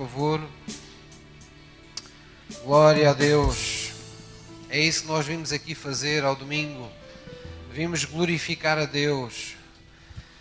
[0.00, 0.40] favor.
[2.64, 3.92] Glória a Deus.
[4.70, 6.90] É isso que nós vimos aqui fazer ao domingo.
[7.70, 9.56] Vimos glorificar a Deus.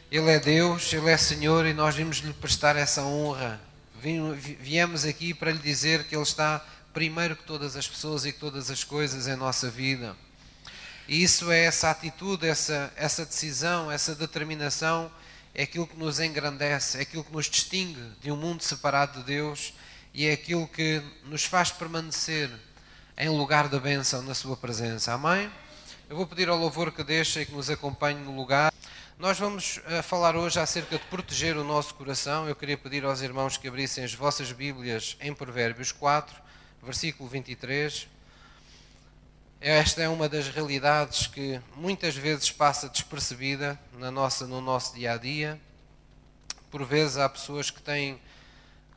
[0.09, 3.59] Ele é Deus, Ele é Senhor e nós vimos lhe prestar essa honra.
[4.01, 8.39] Viemos aqui para lhe dizer que Ele está primeiro que todas as pessoas e que
[8.39, 10.15] todas as coisas em nossa vida.
[11.05, 15.11] E isso é essa atitude, essa, essa decisão, essa determinação,
[15.53, 19.25] é aquilo que nos engrandece, é aquilo que nos distingue de um mundo separado de
[19.25, 19.73] Deus
[20.13, 22.49] e é aquilo que nos faz permanecer
[23.17, 25.13] em lugar da bênção na Sua presença.
[25.13, 25.51] Amém?
[26.09, 28.73] Eu vou pedir ao louvor que deixe e que nos acompanhe no lugar.
[29.19, 32.47] Nós vamos uh, falar hoje acerca de proteger o nosso coração.
[32.47, 36.33] Eu queria pedir aos irmãos que abrissem as vossas Bíblias em Provérbios 4,
[36.81, 38.07] versículo 23.
[39.61, 45.11] Esta é uma das realidades que muitas vezes passa despercebida na nossa, no nosso dia
[45.11, 45.59] a dia.
[46.71, 48.21] Por vezes há pessoas que têm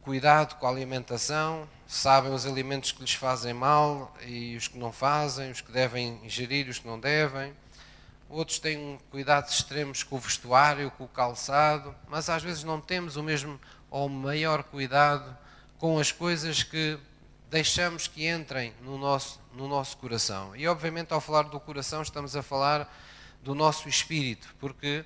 [0.02, 4.92] cuidado com a alimentação, sabem os alimentos que lhes fazem mal e os que não
[4.92, 7.52] fazem, os que devem ingerir e os que não devem.
[8.28, 13.16] Outros têm cuidados extremos com o vestuário, com o calçado, mas às vezes não temos
[13.16, 13.60] o mesmo
[13.90, 15.36] ou maior cuidado
[15.76, 17.00] com as coisas que
[17.52, 20.56] deixamos que entrem no nosso, no nosso coração.
[20.56, 22.90] E obviamente ao falar do coração estamos a falar
[23.42, 25.04] do nosso espírito, porque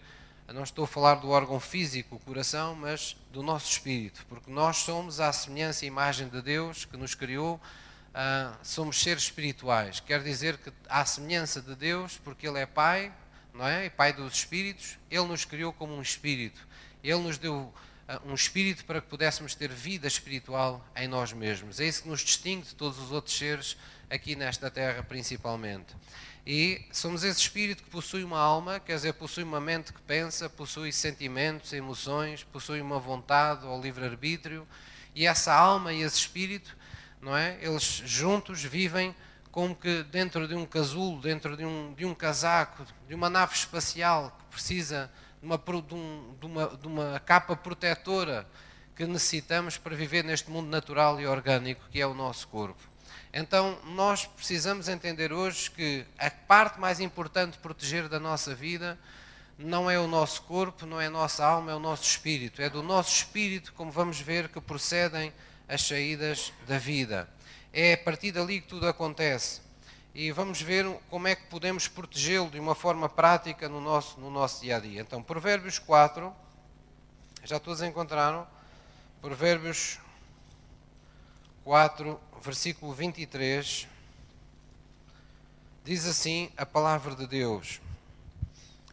[0.55, 4.77] não estou a falar do órgão físico, o coração, mas do nosso espírito, porque nós
[4.77, 9.98] somos à semelhança e imagem de Deus que nos criou, uh, somos seres espirituais.
[9.98, 13.12] Quer dizer que à semelhança de Deus, porque Ele é Pai,
[13.53, 13.86] não é?
[13.86, 16.64] E Pai dos espíritos, Ele nos criou como um espírito.
[17.03, 17.75] Ele nos deu
[18.24, 21.80] um espírito para que pudéssemos ter vida espiritual em nós mesmos.
[21.80, 23.76] É isso que nos distingue de todos os outros seres
[24.08, 25.94] aqui nesta terra, principalmente.
[26.46, 30.48] E somos esse espírito que possui uma alma, quer dizer, possui uma mente que pensa,
[30.48, 34.66] possui sentimentos, emoções, possui uma vontade ou livre-arbítrio.
[35.12, 36.76] E essa alma e esse espírito,
[37.20, 37.58] não é?
[37.60, 39.12] Eles juntos vivem
[39.50, 43.54] como que dentro de um casulo, dentro de um, de um casaco, de uma nave
[43.54, 45.10] espacial que precisa
[45.42, 48.47] de, de, uma, de uma capa protetora
[48.94, 52.82] que necessitamos para viver neste mundo natural e orgânico que é o nosso corpo.
[53.32, 58.98] Então, nós precisamos entender hoje que a parte mais importante de proteger da nossa vida
[59.58, 62.62] não é o nosso corpo, não é a nossa alma, é o nosso espírito.
[62.62, 65.32] É do nosso espírito, como vamos ver, que procedem
[65.69, 67.28] as saídas da vida.
[67.72, 69.66] É a partir dali que tudo acontece.
[70.19, 74.31] E vamos ver como é que podemos protegê-lo de uma forma prática no nosso, no
[74.31, 75.03] nosso dia a dia.
[75.03, 76.34] Então, Provérbios 4,
[77.44, 78.47] já todos encontraram?
[79.21, 79.99] Provérbios
[81.65, 83.87] 4, versículo 23,
[85.84, 87.82] diz assim a palavra de Deus.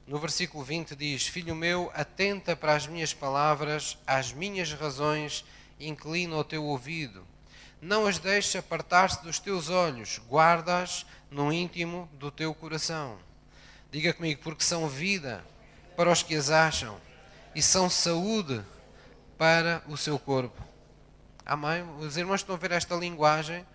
[0.06, 5.45] No versículo 20 diz: Filho meu, atenta para as minhas palavras, às minhas razões,
[5.79, 7.25] inclina o teu ouvido.
[7.83, 13.19] Não as deixes apartar-se dos teus olhos, guarda-as no íntimo do teu coração.
[13.91, 15.44] Diga comigo, porque são vida
[15.97, 16.97] para os que as acham
[17.53, 18.63] e são saúde
[19.38, 20.63] para o seu corpo.
[21.45, 21.83] Amém?
[21.99, 23.66] Os irmãos estão a ver esta linguagem.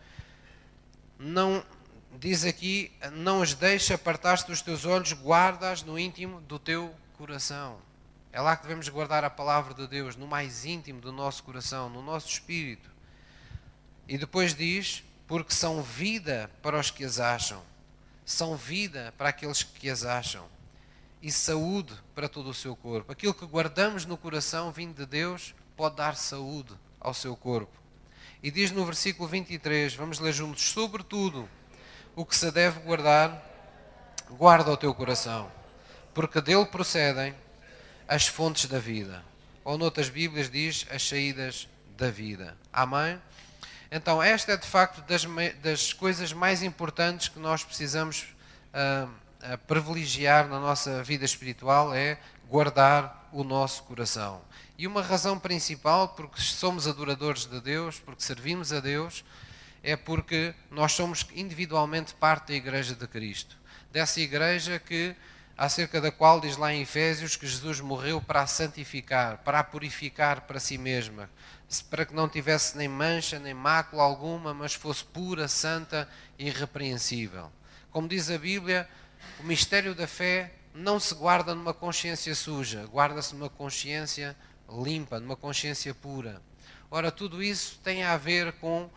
[1.18, 1.62] Não
[2.18, 7.76] diz aqui, não as deixa apartar-se dos teus olhos, guarda-as no íntimo do teu coração.
[8.32, 11.90] É lá que devemos guardar a palavra de Deus, no mais íntimo do nosso coração,
[11.90, 12.96] no nosso espírito.
[14.08, 17.62] E depois diz, porque são vida para os que as acham,
[18.24, 20.46] são vida para aqueles que as acham,
[21.20, 23.12] e saúde para todo o seu corpo.
[23.12, 27.76] Aquilo que guardamos no coração vindo de Deus pode dar saúde ao seu corpo.
[28.42, 31.48] E diz no versículo 23, vamos ler juntos: Sobretudo,
[32.16, 33.44] o que se deve guardar,
[34.30, 35.50] guarda o teu coração,
[36.14, 37.34] porque dele procedem
[38.06, 39.24] as fontes da vida.
[39.64, 42.56] Ou noutras Bíblias diz as saídas da vida.
[42.72, 43.20] Amém?
[43.90, 45.24] Então, esta é de facto das,
[45.62, 48.26] das coisas mais importantes que nós precisamos
[48.74, 52.18] uh, privilegiar na nossa vida espiritual, é
[52.48, 54.42] guardar o nosso coração.
[54.76, 59.24] E uma razão principal, porque somos adoradores de Deus, porque servimos a Deus,
[59.82, 63.56] é porque nós somos individualmente parte da Igreja de Cristo.
[63.92, 65.16] Dessa Igreja que,
[65.58, 69.64] acerca da qual diz lá em Efésios que Jesus morreu para a santificar, para a
[69.64, 71.28] purificar para si mesma,
[71.90, 76.08] para que não tivesse nem mancha, nem mácula alguma, mas fosse pura, santa
[76.38, 77.50] e irrepreensível.
[77.90, 78.88] Como diz a Bíblia,
[79.40, 84.36] o mistério da fé não se guarda numa consciência suja, guarda-se numa consciência
[84.70, 86.40] limpa, numa consciência pura.
[86.88, 88.90] Ora, tudo isso tem a ver com uh,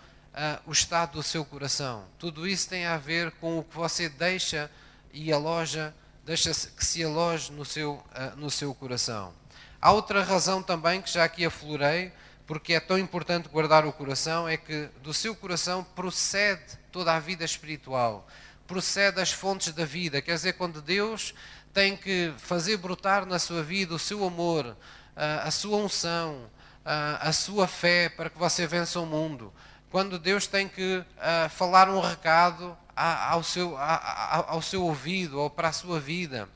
[0.68, 2.06] o estado do seu coração.
[2.20, 4.70] Tudo isso tem a ver com o que você deixa
[5.12, 5.94] e aloja,
[6.24, 9.34] deixa que se aloje no seu, uh, no seu coração.
[9.82, 12.14] Há outra razão também que já aqui aflorei,
[12.46, 17.20] porque é tão importante guardar o coração, é que do seu coração procede toda a
[17.20, 18.28] vida espiritual,
[18.68, 20.22] procede as fontes da vida.
[20.22, 21.34] Quer dizer, quando Deus
[21.74, 24.76] tem que fazer brotar na sua vida o seu amor,
[25.16, 26.50] a sua unção,
[26.84, 29.54] a sua fé para que você vença o mundo.
[29.90, 31.04] Quando Deus tem que
[31.50, 36.48] falar um recado ao seu, ao seu ouvido ou para a sua vida.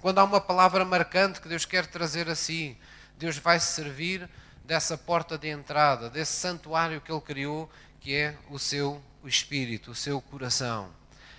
[0.00, 2.76] Quando há uma palavra marcante que Deus quer trazer a si,
[3.16, 4.28] Deus vai se servir
[4.64, 7.70] dessa porta de entrada, desse santuário que Ele criou,
[8.00, 10.90] que é o seu espírito, o seu coração.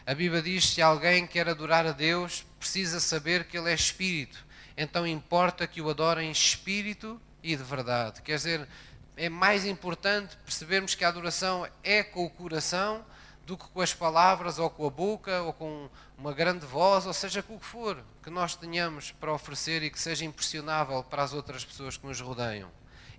[0.05, 4.43] A Bíblia diz: se alguém quer adorar a Deus, precisa saber que Ele é espírito.
[4.75, 8.21] Então importa que o adorem em espírito e de verdade.
[8.21, 8.67] Quer dizer,
[9.15, 13.05] é mais importante percebermos que a adoração é com o coração
[13.49, 17.13] do que com as palavras, ou com a boca, ou com uma grande voz, ou
[17.13, 21.23] seja, com o que for que nós tenhamos para oferecer e que seja impressionável para
[21.23, 22.69] as outras pessoas que nos rodeiam.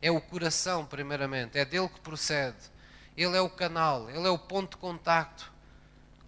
[0.00, 2.56] É o coração, primeiramente, é dele que procede.
[3.17, 5.50] Ele é o canal, ele é o ponto de contacto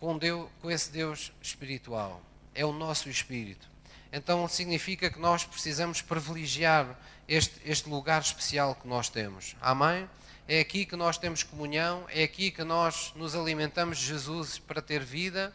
[0.01, 2.21] com, Deus, com esse Deus espiritual.
[2.57, 3.71] É o nosso espírito.
[4.13, 9.55] Então significa que nós precisamos privilegiar este, este lugar especial que nós temos.
[9.61, 10.11] Amém?
[10.49, 14.83] É aqui que nós temos comunhão, é aqui que nós nos alimentamos de Jesus para
[14.83, 15.53] ter vida,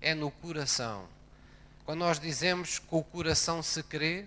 [0.00, 1.06] é no coração.
[1.84, 4.24] Quando nós dizemos com o coração se crê,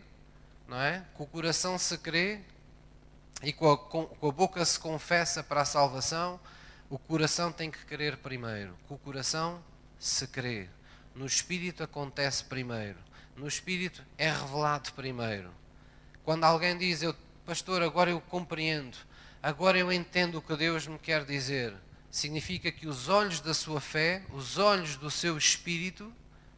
[0.68, 1.04] não é?
[1.16, 2.40] Com o coração se crê
[3.42, 6.40] e com a, com, com a boca se confessa para a salvação,
[6.90, 8.78] o coração tem que crer primeiro.
[8.88, 9.64] Com o coração
[9.98, 10.70] se crê.
[11.16, 12.98] No espírito acontece primeiro.
[13.36, 15.50] No espírito é revelado primeiro.
[16.24, 17.16] Quando alguém diz, eu,
[17.46, 18.98] pastor, agora eu compreendo
[19.44, 21.76] agora eu entendo o que Deus me quer dizer.
[22.10, 26.14] Significa que os olhos da sua fé, os olhos do seu espírito,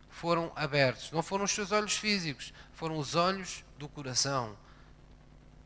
[0.09, 1.11] foram abertos.
[1.11, 4.55] Não foram os seus olhos físicos, foram os olhos do coração.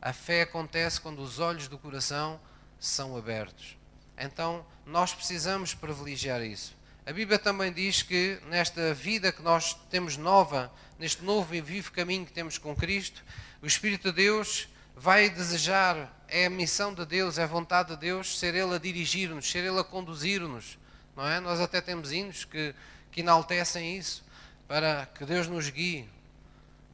[0.00, 2.40] A fé acontece quando os olhos do coração
[2.78, 3.76] são abertos.
[4.16, 6.74] Então, nós precisamos privilegiar isso.
[7.04, 11.92] A Bíblia também diz que nesta vida que nós temos nova, neste novo e vivo
[11.92, 13.22] caminho que temos com Cristo,
[13.60, 14.68] o Espírito de Deus
[15.00, 18.78] vai desejar, é a missão de Deus, é a vontade de Deus, ser Ele a
[18.78, 20.78] dirigir-nos, ser Ele a conduzir-nos.
[21.16, 21.40] Não é?
[21.40, 22.74] Nós até temos hinos que,
[23.10, 24.22] que enaltecem isso,
[24.68, 26.06] para que Deus nos guie,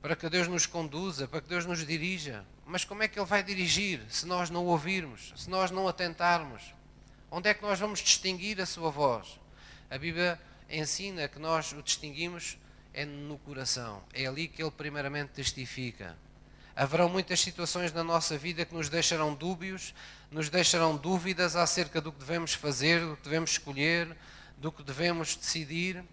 [0.01, 2.45] para que Deus nos conduza, para que Deus nos dirija.
[2.65, 6.63] Mas como é que Ele vai dirigir se nós não ouvirmos, se nós não atentarmos?
[7.29, 9.41] Onde é que nós vamos distinguir a Sua voz?
[9.91, 12.57] A Bíblia ensina que nós o distinguimos
[12.95, 14.01] é no coração.
[14.15, 16.17] É ali que Ele primeiramente testifica.
[16.77, 19.95] Haverão muitas situações na nossa vida que nos deixarão dúbios,
[20.31, 24.15] nos deixarão dúvidas acerca do que devemos fazer, do que devemos escolher,
[24.59, 26.05] do que devemos decidir.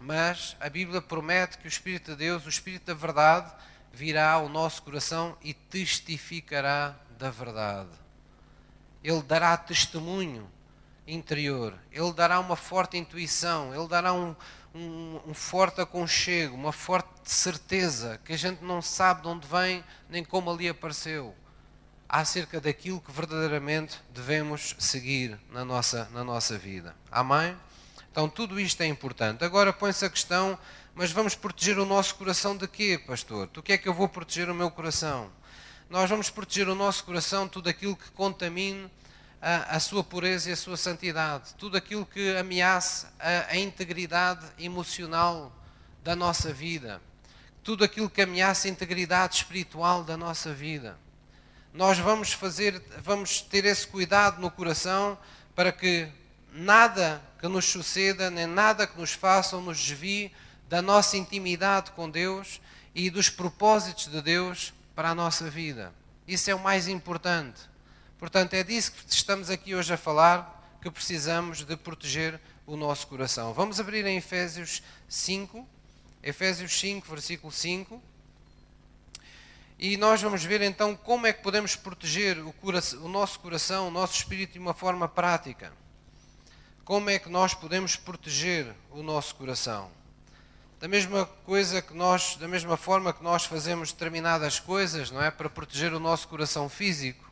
[0.00, 3.52] Mas a Bíblia promete que o Espírito de Deus, o Espírito da verdade,
[3.92, 7.90] virá ao nosso coração e testificará da verdade.
[9.02, 10.50] Ele dará testemunho
[11.06, 14.34] interior, ele dará uma forte intuição, ele dará um,
[14.74, 19.84] um, um, forte aconchego, uma forte certeza que a gente não sabe de onde vem
[20.08, 21.34] nem como ali apareceu,
[22.08, 26.94] acerca daquilo que verdadeiramente devemos seguir na nossa, na nossa vida.
[27.10, 27.56] Amém?
[28.10, 29.44] Então tudo isto é importante.
[29.44, 30.58] Agora põe-se a questão,
[30.94, 33.48] mas vamos proteger o nosso coração de quê, pastor?
[33.48, 35.30] Do que é que eu vou proteger o meu coração?
[35.90, 38.90] Nós vamos proteger o nosso coração de tudo aquilo que contamine
[39.42, 44.46] a, a, sua pureza e a sua santidade, tudo aquilo que ameaça a, a integridade
[44.58, 45.52] emocional
[46.02, 47.02] da nossa vida,
[47.64, 50.98] tudo aquilo que ameaça a integridade espiritual da nossa vida.
[51.72, 55.18] Nós vamos fazer, vamos ter esse cuidado no coração
[55.54, 56.06] para que
[56.52, 60.30] nada que nos suceda, nem nada que nos faça ou nos desvie
[60.68, 62.60] da nossa intimidade com Deus
[62.94, 65.92] e dos propósitos de Deus para a nossa vida.
[66.28, 67.62] Isso é o mais importante.
[68.18, 73.06] Portanto, é disso que estamos aqui hoje a falar, que precisamos de proteger o nosso
[73.06, 73.52] coração.
[73.52, 75.66] Vamos abrir em Efésios 5,
[76.24, 78.02] Efésios 5, versículo 5.
[79.78, 83.88] E nós vamos ver então como é que podemos proteger o, coração, o nosso coração,
[83.88, 85.72] o nosso espírito de uma forma prática.
[86.84, 89.90] Como é que nós podemos proteger o nosso coração?
[90.80, 95.30] Da mesma coisa que nós, da mesma forma que nós fazemos determinadas coisas, não é,
[95.30, 97.24] para proteger o nosso coração físico,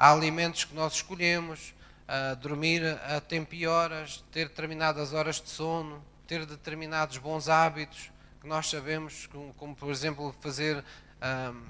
[0.00, 1.74] Há alimentos que nós escolhemos,
[2.06, 8.12] a dormir a tempo e horas, ter determinadas horas de sono, ter determinados bons hábitos
[8.38, 10.84] que nós sabemos, como, como por exemplo fazer,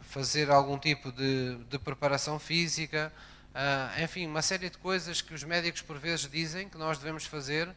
[0.02, 3.12] fazer algum tipo de, de preparação física,
[3.54, 7.24] uh, enfim, uma série de coisas que os médicos por vezes dizem que nós devemos
[7.24, 7.72] fazer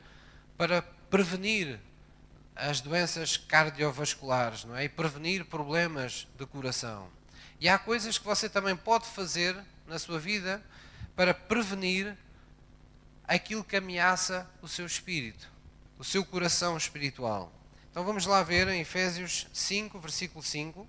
[0.58, 1.80] para prevenir
[2.56, 4.86] as doenças cardiovasculares não é?
[4.86, 7.08] e prevenir problemas de coração.
[7.60, 9.56] E há coisas que você também pode fazer
[9.88, 10.62] na sua vida
[11.16, 12.18] para prevenir
[13.24, 15.48] aquilo que ameaça o seu espírito,
[16.02, 17.54] o seu coração espiritual.
[17.92, 20.88] Então vamos lá ver em Efésios 5, versículo 5.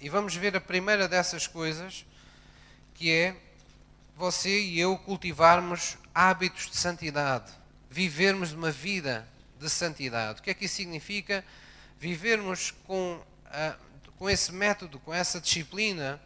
[0.00, 2.06] E vamos ver a primeira dessas coisas,
[2.94, 3.34] que é
[4.16, 7.50] você e eu cultivarmos hábitos de santidade,
[7.90, 9.26] vivermos uma vida
[9.58, 10.38] de santidade.
[10.38, 11.44] O que é que isso significa?
[11.98, 16.22] Vivermos com, uh, com esse método, com essa disciplina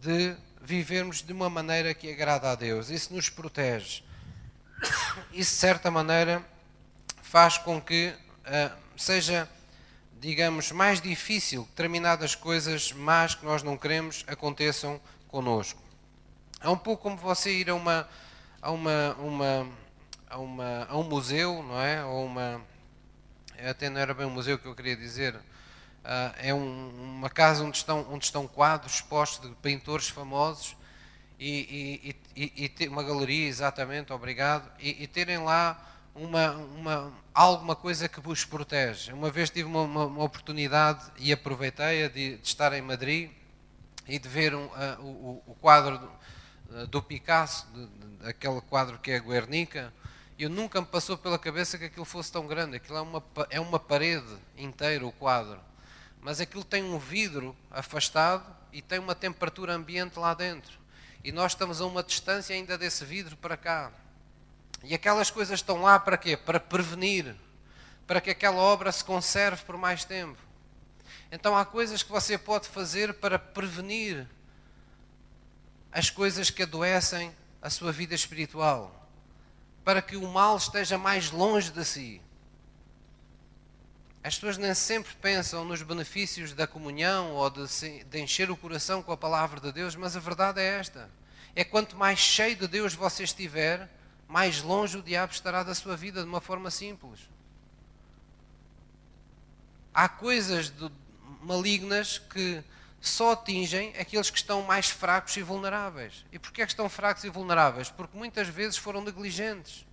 [0.00, 2.88] de vivermos de uma maneira que agrada a Deus.
[2.88, 4.07] Isso nos protege.
[5.32, 6.44] Isso, de certa maneira,
[7.22, 8.14] faz com que
[8.46, 9.48] uh, seja,
[10.20, 15.82] digamos, mais difícil que determinadas coisas más que nós não queremos aconteçam conosco.
[16.60, 18.08] É um pouco como você ir a uma
[18.60, 19.68] a uma, uma,
[20.28, 22.04] a, uma, a um museu, não é?
[22.04, 22.60] Ou uma
[23.66, 25.34] até não era bem um museu que eu queria dizer.
[25.34, 30.76] Uh, é um, uma casa onde estão, onde estão quadros expostos de pintores famosos
[31.38, 35.80] e, e, e, e uma galeria, exatamente, obrigado, e, terem lá
[36.14, 39.12] uma, uma, alguma coisa que vos protege.
[39.12, 43.30] Uma vez tive uma, uma, uma oportunidade e aproveitei de, de, estar em Madrid
[44.06, 46.10] e de ver um, uh, o, o, quadro do,
[46.76, 49.92] uh, do Picasso, de, de, aquele quadro que é Guernica.
[50.36, 52.76] Eu nunca me passou pela cabeça que aquilo fosse tão grande.
[52.76, 55.60] Aquilo é uma, é uma parede inteira, o quadro.
[56.20, 60.78] Mas aquilo tem um vidro afastado e tem uma temperatura ambiente lá dentro.
[61.22, 63.92] E nós estamos a uma distância ainda desse vidro para cá.
[64.82, 66.36] E aquelas coisas estão lá para quê?
[66.36, 67.34] Para prevenir,
[68.06, 70.38] para que aquela obra se conserve por mais tempo.
[71.30, 74.26] Então há coisas que você pode fazer para prevenir
[75.90, 79.08] as coisas que adoecem a sua vida espiritual,
[79.84, 82.22] para que o mal esteja mais longe de si.
[84.28, 89.02] As pessoas nem sempre pensam nos benefícios da comunhão ou de, de encher o coração
[89.02, 91.08] com a palavra de Deus, mas a verdade é esta:
[91.56, 93.88] é quanto mais cheio de Deus você estiver,
[94.28, 97.20] mais longe o diabo estará da sua vida, de uma forma simples.
[99.94, 100.92] Há coisas de,
[101.40, 102.62] malignas que
[103.00, 106.26] só atingem aqueles que estão mais fracos e vulneráveis.
[106.30, 107.88] E porquê é que estão fracos e vulneráveis?
[107.88, 109.86] Porque muitas vezes foram negligentes.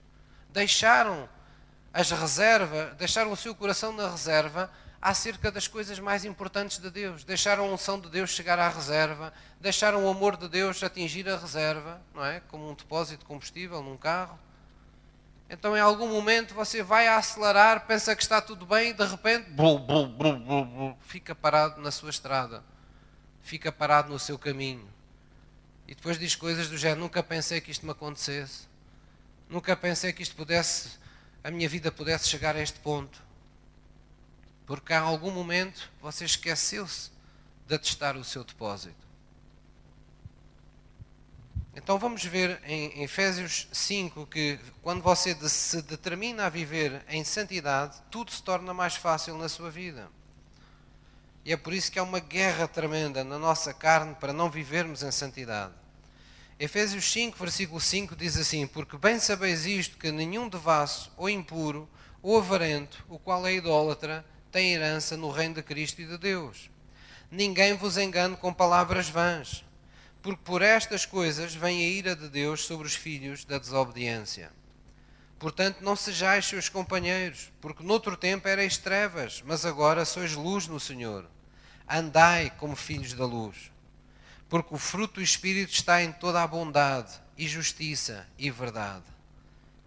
[0.50, 1.30] Deixaram
[1.96, 4.70] as reservas, deixaram o seu coração na reserva
[5.02, 7.24] acerca das coisas mais importantes de Deus.
[7.24, 11.38] Deixaram a unção de Deus chegar à reserva, deixaram o amor de Deus atingir a
[11.38, 12.42] reserva, não é?
[12.50, 14.38] Como um depósito de combustível num carro.
[15.50, 19.06] Então, em algum momento, você vai a acelerar, pensa que está tudo bem e de
[19.06, 19.48] repente
[21.00, 22.62] fica parado na sua estrada,
[23.42, 24.86] fica parado no seu caminho.
[25.88, 28.68] E depois diz coisas do género: Nunca pensei que isto me acontecesse,
[29.48, 31.05] nunca pensei que isto pudesse
[31.46, 33.22] a minha vida pudesse chegar a este ponto.
[34.66, 37.12] Porque a algum momento você esqueceu-se
[37.68, 39.06] de atestar o seu depósito.
[41.76, 48.02] Então vamos ver em Efésios 5 que quando você se determina a viver em santidade,
[48.10, 50.10] tudo se torna mais fácil na sua vida.
[51.44, 55.04] E é por isso que há uma guerra tremenda na nossa carne para não vivermos
[55.04, 55.85] em santidade.
[56.58, 61.90] Efésios 5, versículo 5 diz assim: Porque bem sabeis isto, que nenhum devasso, ou impuro,
[62.22, 66.70] ou avarento, o qual é idólatra, tem herança no reino de Cristo e de Deus.
[67.30, 69.66] Ninguém vos engane com palavras vãs,
[70.22, 74.50] porque por estas coisas vem a ira de Deus sobre os filhos da desobediência.
[75.38, 80.80] Portanto, não sejais seus companheiros, porque noutro tempo erais trevas, mas agora sois luz no
[80.80, 81.30] Senhor.
[81.86, 83.75] Andai como filhos da luz
[84.50, 89.04] porque o fruto do Espírito está em toda a bondade e justiça e verdade.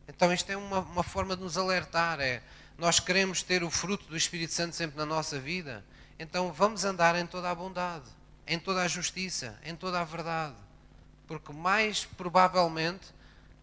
[0.06, 2.42] Então, isto é uma, uma forma de nos alertar: é
[2.76, 5.84] nós queremos ter o fruto do Espírito Santo sempre na nossa vida,
[6.18, 8.08] então vamos andar em toda a bondade,
[8.46, 10.54] em toda a justiça, em toda a verdade,
[11.26, 13.06] porque mais provavelmente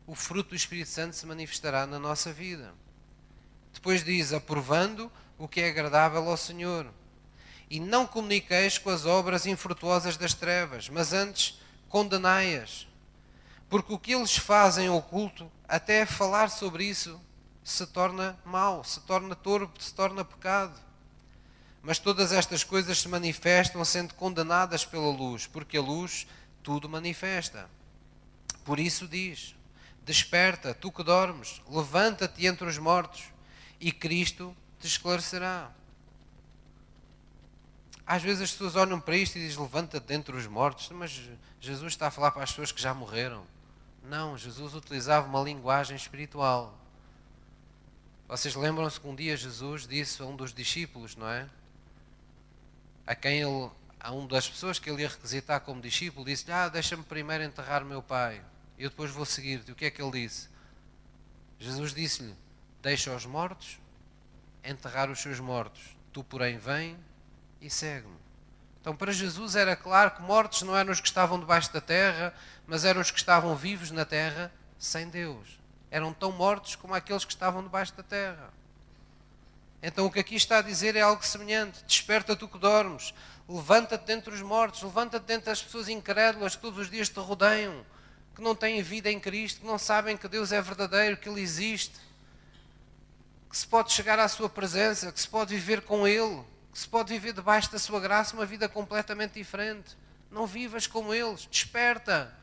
[0.06, 2.74] o fruto do Espírito Santo se manifestará na nossa vida.
[3.74, 6.88] Depois diz: aprovando o que é agradável ao Senhor
[7.70, 12.88] e não comuniqueis com as obras infrutuosas das trevas, mas antes condenai-as.
[13.70, 17.20] Porque o que eles fazem oculto, até falar sobre isso,
[17.64, 20.80] se torna mau, se torna torpe, se torna pecado.
[21.82, 26.28] Mas todas estas coisas se manifestam sendo condenadas pela luz, porque a luz
[26.62, 27.70] tudo manifesta.
[28.64, 29.56] Por isso diz:
[30.04, 33.24] Desperta, tu que dormes, levanta-te entre os mortos,
[33.80, 35.72] e Cristo te esclarecerá.
[38.06, 40.90] Às vezes as pessoas olham para isto e dizem: Levanta-te dentre os mortos.
[40.90, 43.44] Mas Jesus está a falar para as pessoas que já morreram.
[44.04, 46.78] Não, Jesus utilizava uma linguagem espiritual.
[48.28, 51.50] Vocês lembram-se que um dia Jesus disse a um dos discípulos, não é?
[53.06, 53.70] A quem ele
[54.06, 57.84] a uma das pessoas que ele ia requisitar como discípulo, disse-lhe: Ah, deixa-me primeiro enterrar
[57.84, 58.40] meu pai,
[58.78, 59.72] eu depois vou seguir-te.
[59.72, 60.48] O que é que ele disse?
[61.58, 62.36] Jesus disse-lhe:
[62.84, 63.80] Deixa os mortos
[64.64, 65.82] enterrar os seus mortos,
[66.14, 66.96] tu, porém, vem
[67.66, 68.16] e segue-me.
[68.80, 72.34] Então, para Jesus era claro que mortos não eram os que estavam debaixo da terra,
[72.68, 75.60] mas eram os que estavam vivos na terra sem Deus.
[75.90, 78.54] Eram tão mortos como aqueles que estavam debaixo da terra.
[79.82, 83.14] Então, o que aqui está a dizer é algo semelhante: desperta tu que dormes,
[83.50, 87.84] levanta-te dentre os mortos, levanta-te dentre as pessoas incrédulas que todos os dias te rodeiam,
[88.36, 91.42] que não têm vida em Cristo, que não sabem que Deus é verdadeiro, que Ele
[91.42, 91.96] existe,
[93.50, 96.44] que se pode chegar à Sua presença, que se pode viver com Ele,
[96.76, 99.96] que se pode viver debaixo da Sua graça uma vida completamente diferente.
[100.30, 102.38] Não vivas como eles, desperta.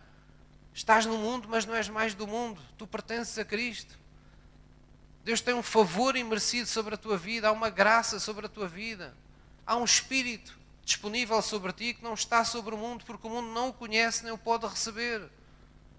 [0.73, 3.99] Estás no mundo, mas não és mais do mundo, tu pertences a Cristo.
[5.23, 8.67] Deus tem um favor imerecido sobre a tua vida, há uma graça sobre a tua
[8.67, 9.15] vida,
[9.67, 13.49] há um espírito disponível sobre ti que não está sobre o mundo, porque o mundo
[13.49, 15.29] não o conhece nem o pode receber.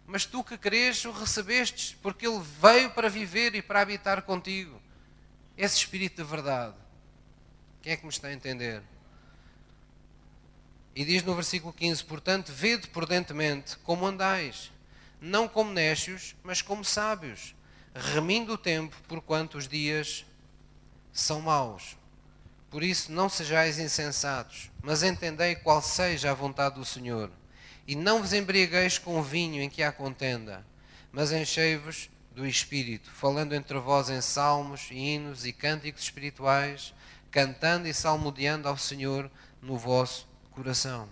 [0.07, 4.81] Mas tu que crês, o recebestes, porque ele veio para viver e para habitar contigo.
[5.55, 6.82] Esse espírito de verdade.
[7.83, 8.81] Quem é que me está a entender?
[10.95, 14.71] E diz no versículo 15: Portanto, vede prudentemente como andais,
[15.21, 17.53] não como necios, mas como sábios
[17.95, 20.25] remindo o tempo, porquanto os dias
[21.11, 21.97] são maus.
[22.69, 27.29] Por isso, não sejais insensatos, mas entendei qual seja a vontade do Senhor.
[27.85, 30.65] E não vos embriagueis com vinho em que há contenda,
[31.11, 36.93] mas enchei-vos do Espírito, falando entre vós em salmos, hinos e cânticos espirituais,
[37.33, 39.29] cantando e salmodiando ao Senhor
[39.61, 41.09] no vosso coração.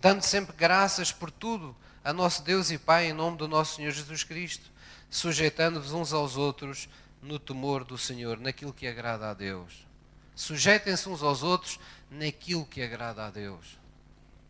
[0.00, 3.90] Dando sempre graças por tudo a nosso Deus e Pai, em nome do nosso Senhor
[3.90, 4.72] Jesus Cristo
[5.14, 6.88] sujeitando-vos uns aos outros
[7.22, 9.86] no temor do Senhor, naquilo que agrada a Deus.
[10.34, 11.78] Sujeitem-se uns aos outros
[12.10, 13.78] naquilo que agrada a Deus.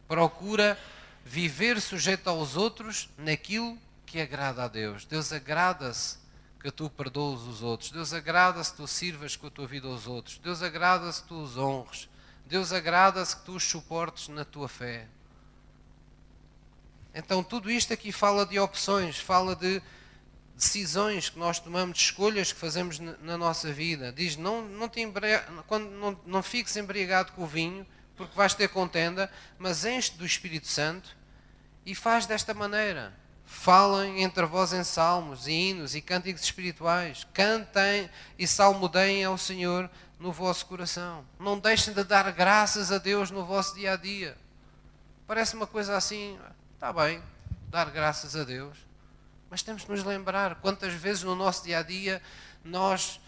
[0.09, 0.79] Procura
[1.23, 5.05] viver sujeito aos outros naquilo que agrada a Deus.
[5.05, 6.17] Deus agrada-se
[6.65, 7.91] que tu perdoes os outros.
[7.91, 10.39] Deus agrada-se que tu sirvas com a tua vida aos outros.
[10.39, 12.09] Deus agrada-se que tu os honres.
[12.47, 15.07] Deus agrada-se que tu os suportes na tua fé.
[17.15, 19.83] Então, tudo isto aqui fala de opções, fala de
[20.57, 24.11] decisões que nós tomamos, escolhas que fazemos na, nossa vida.
[24.11, 25.07] Diz: não, não, te.
[25.67, 30.25] Quando, não, não fiques embriagado com o vinho, porque vais ter contenda, mas enche do
[30.25, 31.15] Espírito Santo
[31.85, 33.13] e faz desta maneira.
[33.45, 37.27] Falem entre vós em salmos, e hinos e cânticos espirituais.
[37.33, 41.25] Cantem e salmodeiem ao Senhor no vosso coração.
[41.39, 44.37] Não deixem de dar graças a Deus no vosso dia a dia.
[45.27, 46.39] Parece uma coisa assim,
[46.75, 47.23] está bem,
[47.69, 48.77] dar graças a Deus.
[49.51, 52.21] Mas temos que nos lembrar quantas vezes no nosso dia a dia
[52.65, 53.21] nós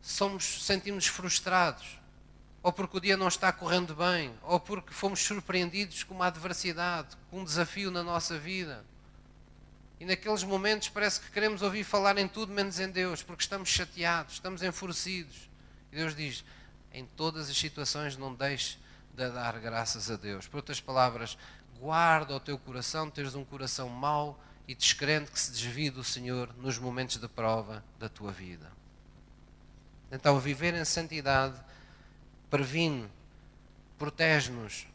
[0.00, 1.98] somos, sentimos frustrados,
[2.62, 7.16] ou porque o dia não está correndo bem, ou porque fomos surpreendidos com uma adversidade,
[7.30, 8.84] com um desafio na nossa vida.
[9.98, 13.68] E naqueles momentos parece que queremos ouvir falar em tudo menos em Deus, porque estamos
[13.68, 15.48] chateados, estamos enfurecidos.
[15.90, 16.44] E Deus diz:
[16.92, 18.78] em todas as situações não deixes
[19.14, 20.46] de dar graças a Deus.
[20.46, 21.38] Por outras palavras,
[21.78, 26.54] guarda o teu coração, teres um coração mau e descrente que se desvie do Senhor
[26.58, 28.70] nos momentos de prova da tua vida.
[30.10, 31.58] Então, viver em santidade
[32.50, 33.08] previne,
[33.98, 34.86] protege-nos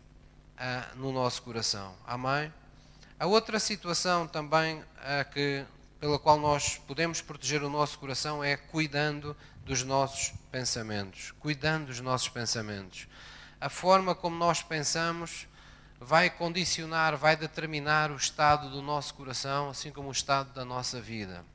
[0.58, 1.96] ah, no nosso coração.
[2.06, 2.54] Amém?
[3.22, 4.84] A outra situação também
[5.32, 5.64] que,
[6.00, 11.32] pela qual nós podemos proteger o nosso coração é cuidando dos nossos pensamentos.
[11.40, 13.08] Cuidando dos nossos pensamentos.
[13.60, 15.48] A forma como nós pensamos
[16.00, 21.00] vai condicionar, vai determinar o estado do nosso coração, assim como o estado da nossa
[21.00, 21.46] vida.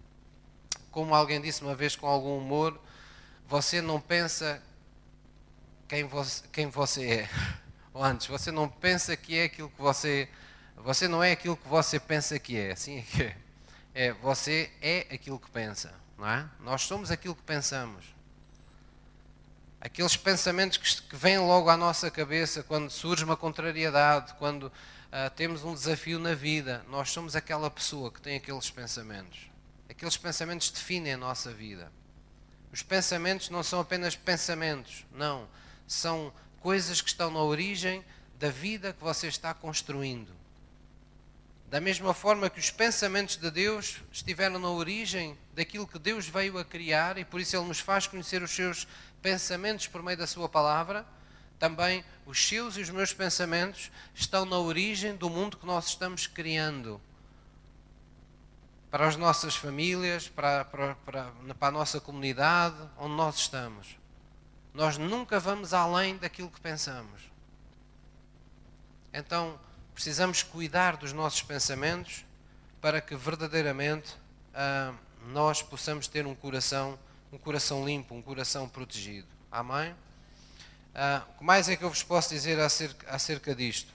[0.92, 2.80] Como alguém disse uma vez com algum humor,
[3.48, 4.62] você não pensa
[5.88, 7.30] quem você, quem você é.
[7.92, 10.28] Ou antes, você não pensa que é aquilo que você.
[10.76, 12.72] Você não é aquilo que você pensa que é.
[12.72, 13.36] Assim é que é.
[13.94, 15.92] é você é aquilo que pensa.
[16.16, 16.48] Não é?
[16.60, 18.16] Nós somos aquilo que pensamos
[19.86, 25.30] aqueles pensamentos que, que vêm logo à nossa cabeça quando surge uma contrariedade, quando uh,
[25.36, 29.48] temos um desafio na vida, nós somos aquela pessoa que tem aqueles pensamentos.
[29.88, 31.92] Aqueles pensamentos definem a nossa vida.
[32.72, 35.48] Os pensamentos não são apenas pensamentos, não.
[35.86, 38.04] São coisas que estão na origem
[38.40, 40.34] da vida que você está construindo.
[41.68, 46.58] Da mesma forma que os pensamentos de Deus estiveram na origem daquilo que Deus veio
[46.58, 48.86] a criar e por isso Ele nos faz conhecer os seus
[49.20, 51.04] pensamentos por meio da Sua palavra,
[51.58, 56.28] também os seus e os meus pensamentos estão na origem do mundo que nós estamos
[56.28, 57.00] criando.
[58.88, 63.98] Para as nossas famílias, para, para, para, para a nossa comunidade, onde nós estamos.
[64.72, 67.22] Nós nunca vamos além daquilo que pensamos.
[69.12, 69.58] Então
[69.96, 72.22] precisamos cuidar dos nossos pensamentos
[72.82, 74.14] para que verdadeiramente
[74.54, 74.92] ah,
[75.28, 76.98] nós possamos ter um coração,
[77.32, 79.26] um coração limpo, um coração protegido.
[79.50, 79.94] Amém?
[80.94, 83.90] Ah, o que mais é que eu vos posso dizer acerca, acerca disto?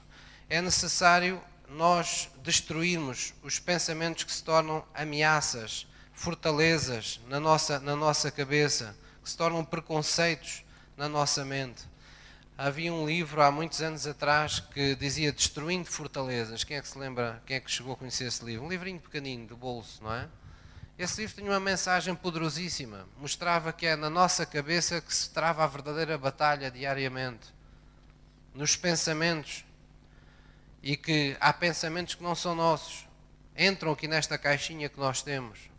[0.49, 8.31] É necessário nós destruirmos os pensamentos que se tornam ameaças, fortalezas na nossa, na nossa
[8.31, 10.63] cabeça, que se tornam preconceitos
[10.97, 11.90] na nossa mente.
[12.57, 16.63] Havia um livro há muitos anos atrás que dizia Destruindo Fortalezas.
[16.63, 17.41] Quem é que se lembra?
[17.45, 18.65] Quem é que chegou a conhecer esse livro?
[18.65, 20.27] Um livrinho pequenino do bolso, não é?
[20.99, 23.07] Esse livro tinha uma mensagem poderosíssima.
[23.17, 27.47] Mostrava que é na nossa cabeça que se trava a verdadeira batalha diariamente.
[28.53, 29.65] Nos pensamentos.
[30.83, 33.07] E que há pensamentos que não são nossos.
[33.57, 35.70] Entram aqui nesta caixinha que nós temos.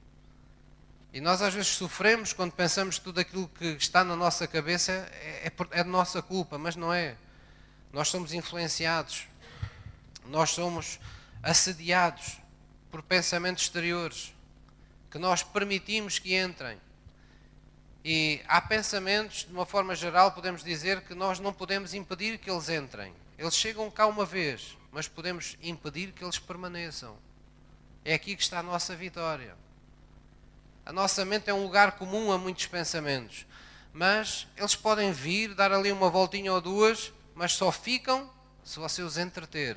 [1.12, 4.92] E nós às vezes sofremos quando pensamos que tudo aquilo que está na nossa cabeça
[4.92, 7.16] é, é, é de nossa culpa, mas não é.
[7.92, 9.26] Nós somos influenciados.
[10.24, 10.98] Nós somos
[11.42, 12.38] assediados
[12.90, 14.34] por pensamentos exteriores
[15.10, 16.78] que nós permitimos que entrem.
[18.02, 22.50] E há pensamentos, de uma forma geral, podemos dizer que nós não podemos impedir que
[22.50, 23.12] eles entrem.
[23.38, 27.16] Eles chegam cá uma vez, mas podemos impedir que eles permaneçam.
[28.04, 29.54] É aqui que está a nossa vitória.
[30.84, 33.46] A nossa mente é um lugar comum a muitos pensamentos,
[33.92, 38.30] mas eles podem vir, dar ali uma voltinha ou duas, mas só ficam
[38.64, 39.76] se você os entreter,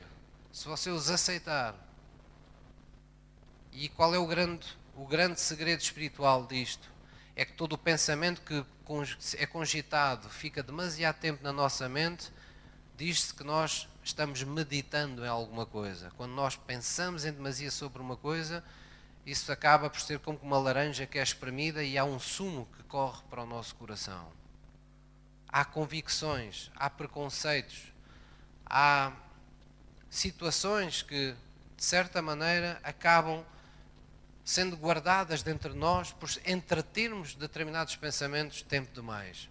[0.51, 1.75] se você os aceitar.
[3.71, 4.65] E qual é o grande
[4.95, 6.89] o grande segredo espiritual disto
[7.35, 8.65] é que todo o pensamento que
[9.37, 12.31] é cogitado fica demasiado tempo na nossa mente,
[12.95, 16.11] diz-se que nós estamos meditando em alguma coisa.
[16.15, 18.63] Quando nós pensamos em demasia sobre uma coisa,
[19.25, 22.83] isso acaba por ser como uma laranja que é espremida e há um sumo que
[22.83, 24.31] corre para o nosso coração.
[25.47, 27.91] Há convicções, há preconceitos,
[28.65, 29.11] há
[30.09, 31.35] situações que,
[31.75, 33.43] de certa maneira, acabam
[34.43, 39.49] sendo guardadas dentro de nós por entretermos determinados pensamentos tempo demais.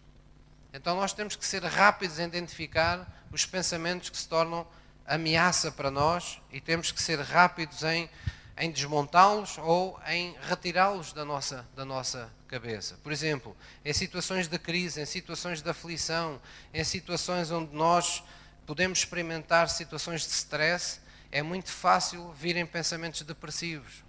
[0.73, 4.67] Então nós temos que ser rápidos em identificar os pensamentos que se tornam
[5.05, 8.09] ameaça para nós e temos que ser rápidos em,
[8.57, 12.97] em desmontá-los ou em retirá-los da nossa, da nossa cabeça.
[13.03, 16.41] Por exemplo, em situações de crise, em situações de aflição,
[16.73, 18.23] em situações onde nós
[18.67, 21.01] podemos experimentar situações de stress,
[21.33, 24.05] é muito fácil virem pensamentos depressivos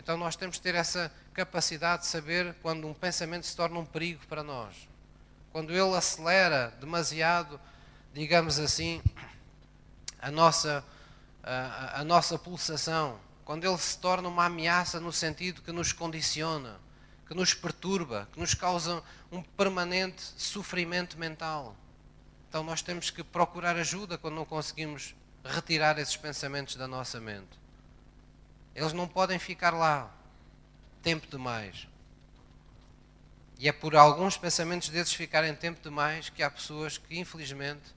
[0.00, 3.84] então nós temos que ter essa capacidade de saber quando um pensamento se torna um
[3.84, 4.88] perigo para nós.
[5.52, 7.60] Quando ele acelera demasiado,
[8.14, 9.02] digamos assim,
[10.18, 10.82] a nossa,
[11.42, 13.18] a, a nossa pulsação.
[13.50, 16.78] Quando ele se torna uma ameaça no sentido que nos condiciona,
[17.26, 21.74] que nos perturba, que nos causa um permanente sofrimento mental.
[22.48, 27.58] Então nós temos que procurar ajuda quando não conseguimos retirar esses pensamentos da nossa mente.
[28.72, 30.14] Eles não podem ficar lá
[31.02, 31.88] tempo demais.
[33.58, 37.92] E é por alguns pensamentos desses ficarem tempo demais que há pessoas que, infelizmente,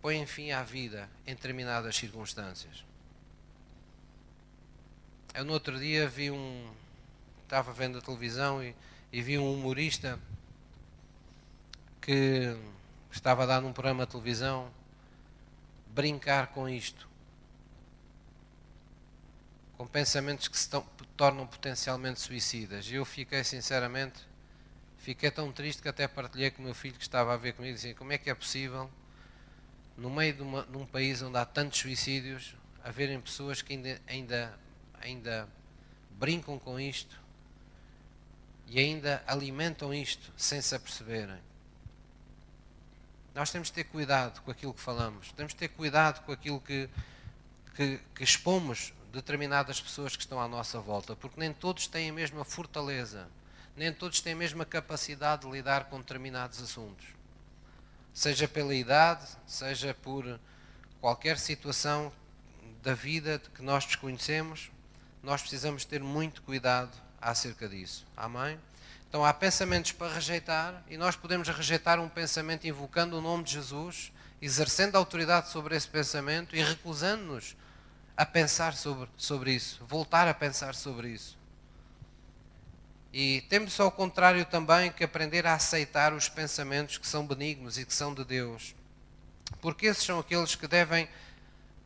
[0.00, 2.86] põem fim à vida em determinadas circunstâncias.
[5.38, 6.68] Eu, no outro dia, vi um.
[7.44, 8.74] Estava vendo a televisão e,
[9.12, 10.18] e vi um humorista
[12.00, 12.56] que
[13.08, 14.68] estava a dar num programa de televisão
[15.94, 17.08] brincar com isto
[19.76, 20.68] com pensamentos que se
[21.16, 22.90] tornam potencialmente suicidas.
[22.90, 24.18] E eu fiquei, sinceramente,
[24.96, 27.76] fiquei tão triste que até partilhei com o meu filho que estava a ver comigo,
[27.76, 28.90] dizia, como é que é possível,
[29.96, 34.58] no meio de, uma, um país onde há tantos suicídios, haverem pessoas que ainda, ainda,
[35.02, 35.48] ainda
[36.12, 37.18] brincam com isto
[38.66, 41.38] e ainda alimentam isto sem se aperceberem.
[43.34, 46.60] Nós temos de ter cuidado com aquilo que falamos, temos de ter cuidado com aquilo
[46.60, 46.88] que,
[47.74, 52.12] que, que expomos determinadas pessoas que estão à nossa volta, porque nem todos têm a
[52.12, 53.28] mesma fortaleza,
[53.76, 57.06] nem todos têm a mesma capacidade de lidar com determinados assuntos.
[58.12, 60.38] Seja pela idade, seja por
[61.00, 62.12] qualquer situação
[62.82, 64.70] da vida que nós desconhecemos,
[65.22, 68.06] nós precisamos ter muito cuidado acerca disso.
[68.16, 68.58] Amém?
[69.08, 73.52] Então há pensamentos para rejeitar e nós podemos rejeitar um pensamento invocando o nome de
[73.52, 77.56] Jesus, exercendo autoridade sobre esse pensamento e recusando-nos
[78.16, 81.38] a pensar sobre, sobre isso, voltar a pensar sobre isso.
[83.12, 87.86] E temos ao contrário também que aprender a aceitar os pensamentos que são benignos e
[87.86, 88.74] que são de Deus.
[89.62, 91.08] Porque esses são aqueles que devem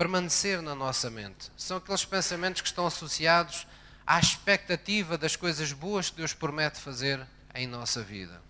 [0.02, 1.48] permanecer na nossa mente.
[1.56, 3.68] São aqueles pensamentos que estão associados
[4.04, 8.42] à expectativa das coisas boas que Deus promete fazer em nossa vida.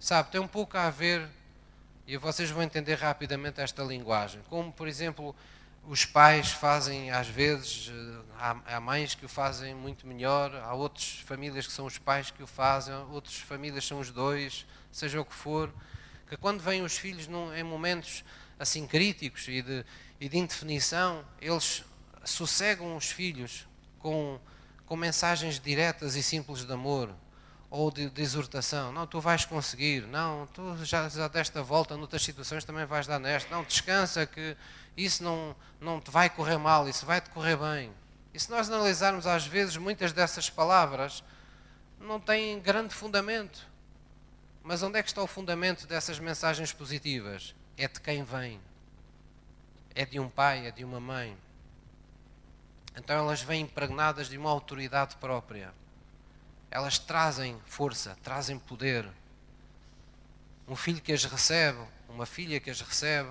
[0.00, 1.28] Sabe, tem um pouco a ver
[2.08, 4.40] E vocês vão entender rapidamente esta linguagem.
[4.48, 5.32] Como, por exemplo,
[5.86, 11.20] os pais fazem às vezes, eh, há, mães que o fazem muito melhor, há outras
[11.24, 15.24] famílias que são os pais que o fazem, outras famílias são os dois, seja o
[15.24, 15.72] que for,
[16.28, 18.24] que quando vêm os filhos em momentos
[18.60, 19.84] assim críticos e de,
[20.20, 21.82] e de indefinição, eles
[22.22, 23.66] sossegam os filhos
[23.98, 24.38] com,
[24.84, 27.10] com mensagens diretas e simples de amor
[27.70, 28.92] ou de, de exortação.
[28.92, 30.06] Não, tu vais conseguir.
[30.06, 33.48] Não, tu já, já desta volta, noutras situações também vais dar nesta.
[33.54, 34.54] Não, descansa que
[34.94, 37.90] isso não, não te vai correr mal, isso vai te correr bem.
[38.34, 41.24] E se nós analisarmos às vezes muitas dessas palavras,
[41.98, 43.66] não têm grande fundamento.
[44.62, 47.54] Mas onde é que está o fundamento dessas mensagens positivas?
[47.82, 48.60] É de quem vem.
[49.94, 51.36] É de um pai, é de uma mãe.
[52.96, 55.72] Então elas vêm impregnadas de uma autoridade própria
[56.70, 59.08] elas trazem força, trazem poder.
[60.68, 63.30] Um filho que as recebe, uma filha que as recebe,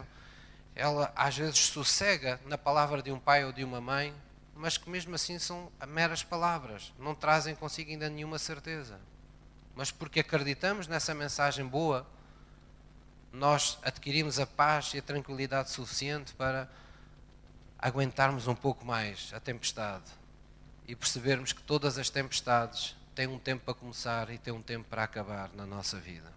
[0.75, 4.13] ela às vezes sossega na palavra de um pai ou de uma mãe,
[4.55, 8.99] mas que mesmo assim são meras palavras, não trazem consigo ainda nenhuma certeza.
[9.73, 12.05] Mas porque acreditamos nessa mensagem boa,
[13.31, 16.69] nós adquirimos a paz e a tranquilidade suficiente para
[17.77, 20.11] aguentarmos um pouco mais a tempestade
[20.87, 24.87] e percebermos que todas as tempestades tem um tempo para começar e tem um tempo
[24.89, 26.31] para acabar na nossa vida.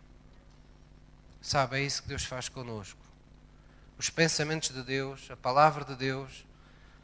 [1.41, 3.01] Sabe, é isso que Deus faz conosco.
[3.99, 6.45] Os pensamentos de Deus, a palavra de Deus,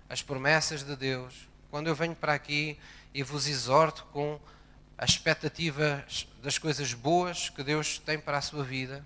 [0.08, 1.48] as promessas de Deus.
[1.70, 2.78] Quando eu venho para aqui
[3.12, 4.40] e vos exorto com
[4.96, 9.04] as expectativas das coisas boas que Deus tem para a sua vida,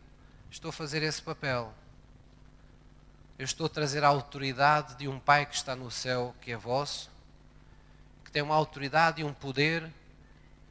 [0.52, 1.72] estou a fazer esse papel.
[3.38, 6.56] Eu estou a trazer a autoridade de um Pai que está no céu, que é
[6.56, 7.10] vosso,
[8.22, 9.90] que tem uma autoridade e um poder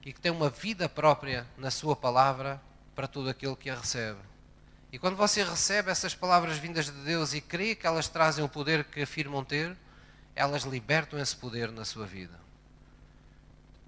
[0.06, 2.62] e que tem uma vida própria na Sua palavra
[2.96, 4.20] para todo aquele que a recebe.
[4.92, 8.50] E quando você recebe essas palavras vindas de Deus e crê que elas trazem o
[8.50, 9.76] poder que afirmam ter,
[10.36, 12.40] elas libertam esse poder na sua vida.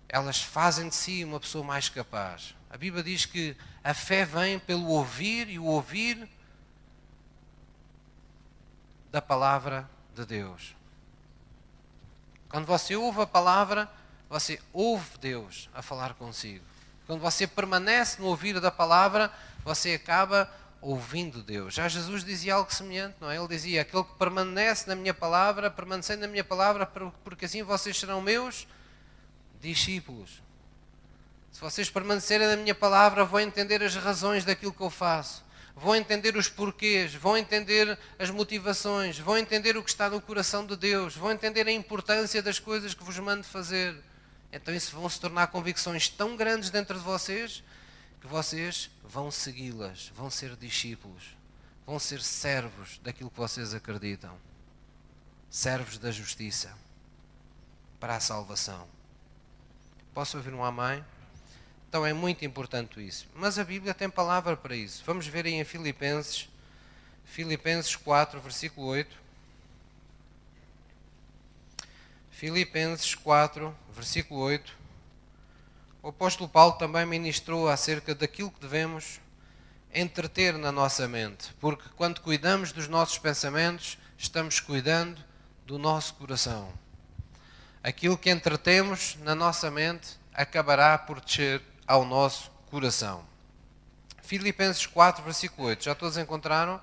[0.09, 2.55] Elas fazem de si uma pessoa mais capaz.
[2.73, 6.27] A Bíblia diz que a fé vem pelo ouvir e o ouvir
[9.11, 10.75] da palavra de Deus.
[12.49, 13.87] Quando você ouve a palavra,
[14.27, 16.65] você ouve Deus a falar consigo.
[17.05, 19.31] Quando você permanece no ouvir da palavra,
[19.63, 21.75] você acaba ouvindo Deus.
[21.75, 23.37] Já Jesus dizia algo semelhante, não é?
[23.37, 26.87] Ele dizia: Aquele que permanece na minha palavra, permanecendo na minha palavra,
[27.23, 28.67] porque assim vocês serão meus
[29.61, 30.42] discípulos.
[31.53, 35.41] Se vocês permanecerem na minha palavra, vão entender as razões daquilo que eu faço,
[35.73, 40.65] vão entender os porquês, vão entender as motivações, vão entender o que está no coração
[40.65, 43.95] de Deus, vão entender a importância das coisas que vos mando fazer
[44.53, 47.63] então isso vão se tornar convicções tão grandes dentro de vocês
[48.21, 51.35] que vocês vão segui-las, vão ser discípulos,
[51.87, 54.37] vão ser servos daquilo que vocês acreditam,
[55.49, 56.71] servos da justiça
[57.99, 58.87] para a salvação.
[60.13, 61.03] Posso ouvir um amém?
[61.93, 63.27] Então é muito importante isso.
[63.35, 65.03] Mas a Bíblia tem palavra para isso.
[65.05, 66.49] Vamos ver aí em Filipenses,
[67.23, 69.15] Filipenses 4, versículo 8.
[72.31, 74.75] Filipenses 4, versículo 8.
[76.01, 79.21] O apóstolo Paulo também ministrou acerca daquilo que devemos
[79.93, 85.23] entreter na nossa mente, porque quando cuidamos dos nossos pensamentos, estamos cuidando
[85.63, 86.73] do nosso coração.
[87.83, 93.25] Aquilo que entretemos na nossa mente acabará por descer ao nosso coração.
[94.21, 95.83] Filipenses 4, versículo 8.
[95.83, 96.79] Já todos encontraram?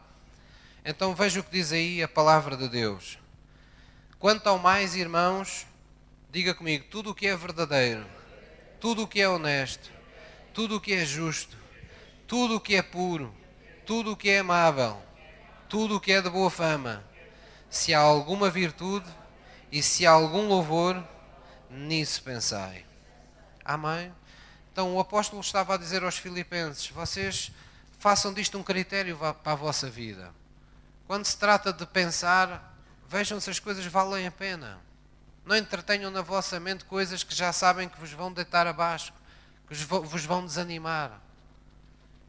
[0.84, 3.18] Então veja o que diz aí a palavra de Deus.
[4.18, 5.66] Quanto ao mais, irmãos,
[6.30, 8.06] diga comigo: tudo o que é verdadeiro,
[8.78, 9.90] tudo o que é honesto,
[10.52, 11.56] tudo o que é justo,
[12.26, 13.34] tudo o que é puro,
[13.86, 15.02] tudo o que é amável,
[15.68, 17.04] tudo o que é de boa fama,
[17.68, 19.08] se há alguma virtude
[19.72, 21.02] e se há algum louvor,
[21.70, 22.84] nisso pensai.
[23.64, 24.12] Amém?
[24.72, 27.50] Então o apóstolo estava a dizer aos filipenses: vocês
[27.98, 30.30] façam disto um critério para a vossa vida.
[31.06, 32.70] Quando se trata de pensar
[33.11, 34.80] Vejam se as coisas valem a pena.
[35.44, 39.12] Não entretenham na vossa mente coisas que já sabem que vos vão deitar abaixo,
[39.66, 41.20] que vos vão desanimar.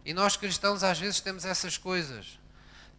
[0.03, 2.39] E nós cristãos às vezes temos essas coisas.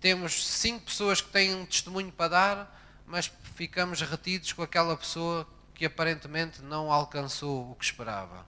[0.01, 5.45] Temos cinco pessoas que têm um testemunho para dar, mas ficamos retidos com aquela pessoa
[5.75, 8.47] que aparentemente não alcançou o que esperava.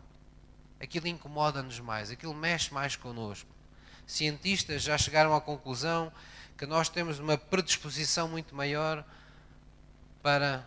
[0.84, 3.48] Aquilo incomoda-nos mais, aquilo mexe mais connosco.
[4.06, 6.12] Cientistas já chegaram à conclusão
[6.58, 9.02] que nós temos uma predisposição muito maior
[10.22, 10.62] para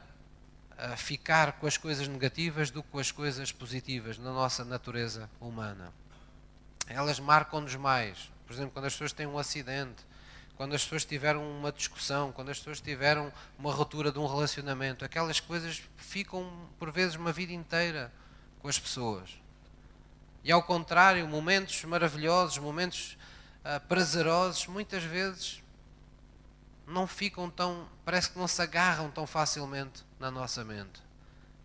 [0.71, 5.29] uh, ficar com as coisas negativas do que com as coisas positivas na nossa natureza
[5.39, 5.93] humana.
[6.87, 8.31] Elas marcam-nos mais.
[8.47, 10.03] Por exemplo, quando as pessoas têm um acidente,
[10.55, 15.05] quando as pessoas tiveram uma discussão, quando as pessoas tiveram uma ruptura de um relacionamento,
[15.05, 18.11] aquelas coisas ficam por vezes uma vida inteira
[18.59, 19.29] com as pessoas.
[20.47, 23.17] E ao contrário, momentos maravilhosos, momentos
[23.65, 25.61] uh, prazerosos, muitas vezes
[26.87, 31.01] não ficam tão, parece que não se agarram tão facilmente na nossa mente.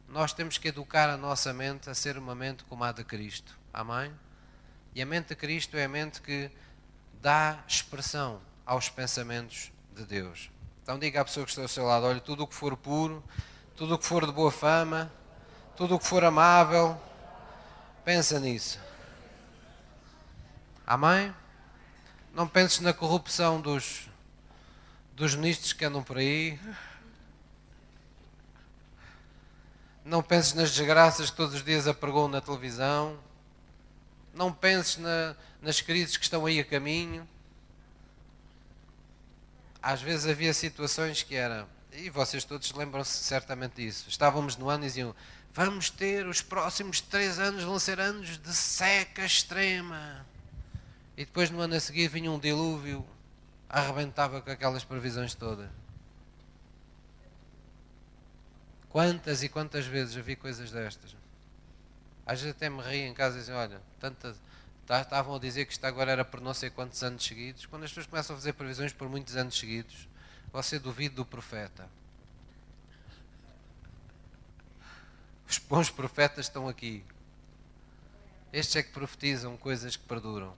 [0.09, 3.57] Nós temos que educar a nossa mente a ser uma mente como a de Cristo.
[3.73, 4.12] Amém?
[4.97, 6.51] E a mente de Cristo é a mente que
[7.21, 10.51] dá expressão aos pensamentos de Deus.
[10.83, 13.23] Então diga à pessoa que está ao seu lado: olha, tudo o que for puro,
[13.77, 15.09] tudo o que for de boa fama,
[15.77, 17.01] tudo o que for amável,
[18.05, 18.79] pensa nisso.
[20.87, 21.35] Amém?
[22.35, 24.09] Não penses na corrupção dos,
[25.15, 26.59] dos ministros que andam por aí.
[30.05, 33.19] Não penses nas desgraças que todos os dias apregou na televisão.
[34.35, 37.29] Não penses na, nas crises que estão aí a caminho.
[39.81, 44.09] Às vezes havia situações que era, e vocês todos lembram-se certamente disso.
[44.09, 45.15] Estávamos no ano e diziam:
[45.55, 50.25] Vamos ter os próximos três anos, vão ser anos de seca extrema.
[51.15, 53.07] E depois no ano a seguir vinha um dilúvio,
[53.69, 55.69] arrebentava com aquelas previsões todas.
[58.88, 61.15] Quantas e quantas vezes eu vi coisas destas?
[62.25, 64.35] Às vezes até me ri em casa e dizem, olha, tanta,
[64.87, 67.67] tá, estavam a dizer que isto agora era por não sei quantos anos seguidos.
[67.67, 70.09] Quando as pessoas começam a fazer previsões por muitos anos seguidos,
[70.51, 71.88] você duvida do profeta.
[75.53, 77.05] Os bons profetas estão aqui.
[78.51, 80.57] Estes é que profetizam coisas que perduram.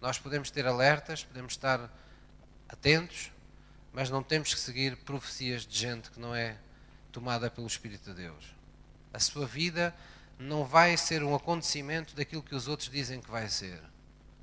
[0.00, 1.90] Nós podemos ter alertas, podemos estar
[2.68, 3.32] atentos,
[3.92, 6.56] mas não temos que seguir profecias de gente que não é
[7.10, 8.54] tomada pelo Espírito de Deus.
[9.12, 9.92] A sua vida
[10.38, 13.82] não vai ser um acontecimento daquilo que os outros dizem que vai ser.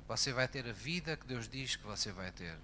[0.06, 2.58] Você vai ter a vida que Deus diz que você vai ter.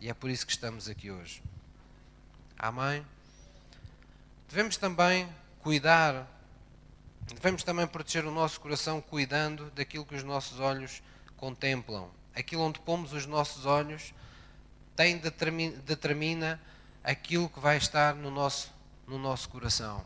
[0.00, 1.42] E é por isso que estamos aqui hoje.
[2.58, 3.04] Amém?
[4.48, 5.28] Devemos também
[5.60, 6.28] cuidar,
[7.34, 11.02] devemos também proteger o nosso coração cuidando daquilo que os nossos olhos
[11.36, 12.10] contemplam.
[12.34, 14.12] Aquilo onde pomos os nossos olhos
[14.94, 16.60] tem, determina, determina
[17.02, 18.72] aquilo que vai estar no nosso,
[19.06, 20.04] no nosso coração.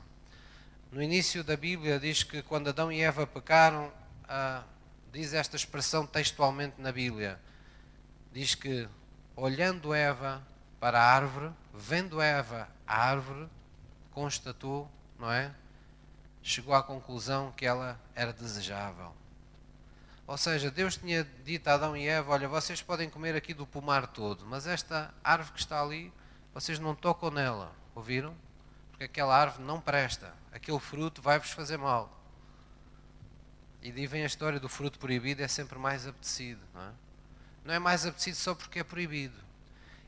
[0.91, 3.93] No início da Bíblia diz que quando Adão e Eva pecaram,
[4.29, 4.63] ah,
[5.13, 7.39] diz esta expressão textualmente na Bíblia.
[8.33, 8.89] Diz que
[9.37, 10.43] olhando Eva
[10.81, 13.49] para a árvore, vendo Eva a árvore,
[14.19, 15.55] constatou, não é?
[16.43, 19.15] Chegou à conclusão que ela era desejável.
[20.27, 23.65] Ou seja, Deus tinha dito a Adão e Eva: Olha, vocês podem comer aqui do
[23.65, 26.13] pomar todo, mas esta árvore que está ali,
[26.53, 27.73] vocês não tocam nela.
[27.95, 28.35] Ouviram?
[28.91, 30.35] Porque aquela árvore não presta.
[30.53, 32.13] Aquele fruto vai-vos fazer mal.
[33.81, 36.61] E daí vem a história do fruto proibido, é sempre mais apetecido.
[36.75, 36.93] Não é,
[37.67, 39.48] não é mais apetecido só porque é proibido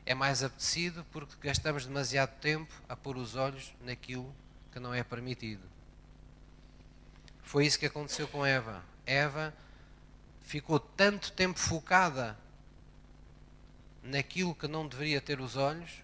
[0.05, 4.33] é mais apetecido porque gastamos demasiado tempo a pôr os olhos naquilo
[4.71, 5.63] que não é permitido.
[7.43, 8.83] Foi isso que aconteceu com Eva.
[9.05, 9.53] Eva
[10.41, 12.37] ficou tanto tempo focada
[14.01, 16.03] naquilo que não deveria ter os olhos,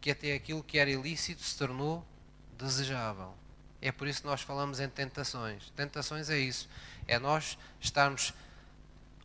[0.00, 2.04] que até aquilo que era ilícito se tornou
[2.58, 3.34] desejável.
[3.80, 5.70] É por isso que nós falamos em tentações.
[5.76, 6.68] Tentações é isso.
[7.06, 8.34] É nós estarmos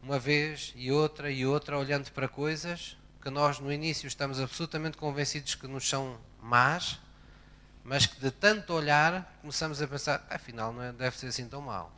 [0.02, 4.98] uma vez e outra e outra olhando para coisas que nós no início estamos absolutamente
[4.98, 7.00] convencidos que nos são más,
[7.84, 11.62] mas que de tanto olhar começamos a pensar, afinal não é, deve ser assim tão
[11.62, 11.92] mal.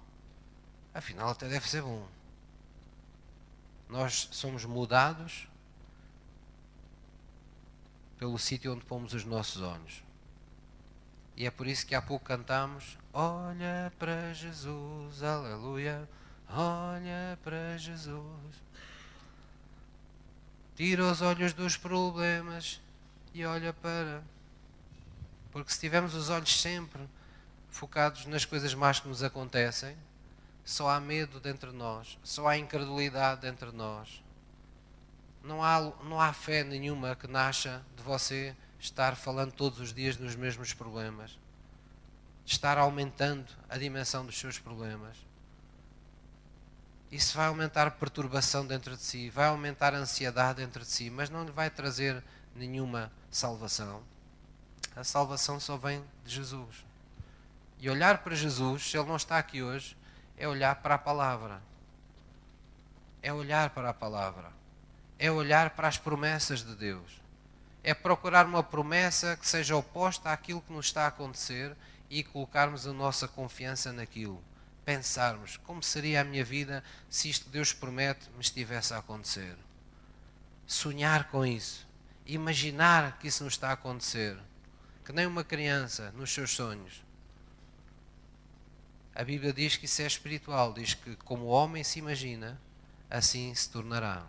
[0.93, 2.07] Afinal até deve ser bom.
[3.87, 5.47] Nós somos mudados
[8.17, 10.03] pelo sítio onde pomos os nossos olhos.
[11.35, 16.07] E é por isso que há pouco cantamos: Olha para Jesus, aleluia,
[16.49, 18.63] olha para Jesus.
[20.81, 22.81] Tira os olhos dos problemas
[23.35, 24.23] e olha para.
[25.51, 27.07] Porque se tivermos os olhos sempre
[27.69, 29.95] focados nas coisas más que nos acontecem,
[30.65, 34.23] só há medo dentro de nós, só há incredulidade dentro de nós.
[35.43, 40.17] Não há, não há fé nenhuma que nasça de você estar falando todos os dias
[40.17, 41.37] nos mesmos problemas,
[42.43, 45.15] de estar aumentando a dimensão dos seus problemas
[47.11, 51.43] isso vai aumentar perturbação dentro de si, vai aumentar ansiedade dentro de si, mas não
[51.43, 52.23] lhe vai trazer
[52.55, 54.01] nenhuma salvação.
[54.95, 56.85] A salvação só vem de Jesus.
[57.79, 59.97] E olhar para Jesus, se ele não está aqui hoje,
[60.37, 61.61] é olhar para a palavra.
[63.21, 64.49] É olhar para a palavra.
[65.19, 67.21] É olhar para as promessas de Deus.
[67.83, 71.75] É procurar uma promessa que seja oposta àquilo que nos está a acontecer
[72.09, 74.41] e colocarmos a nossa confiança naquilo
[74.85, 79.55] pensarmos como seria a minha vida se isto que Deus promete me estivesse a acontecer.
[80.65, 81.87] Sonhar com isso,
[82.25, 84.37] imaginar que isso nos está a acontecer,
[85.03, 87.03] que nem uma criança nos seus sonhos.
[89.13, 92.59] A Bíblia diz que isso é espiritual, diz que como o homem se imagina,
[93.09, 94.25] assim se tornará.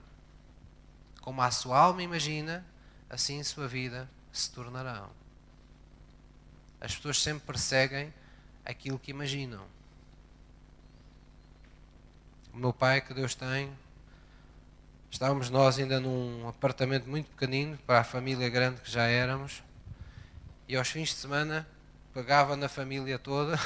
[1.20, 2.66] Como a sua alma imagina,
[3.08, 5.08] assim sua vida se tornará.
[6.80, 8.12] As pessoas sempre perseguem
[8.64, 9.64] aquilo que imaginam.
[12.52, 13.72] O meu pai, que Deus tem,
[15.10, 19.62] estávamos nós ainda num apartamento muito pequenino para a família grande que já éramos,
[20.68, 21.66] e aos fins de semana
[22.12, 23.58] pegava na família toda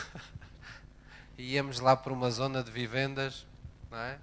[1.37, 3.45] e íamos lá para uma zona de vivendas,
[3.91, 4.19] não é?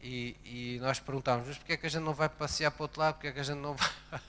[0.00, 2.84] E, e nós perguntávamos, mas porquê é que a gente não vai passear para o
[2.84, 3.14] outro lado?
[3.14, 3.90] Porquê é que a gente não vai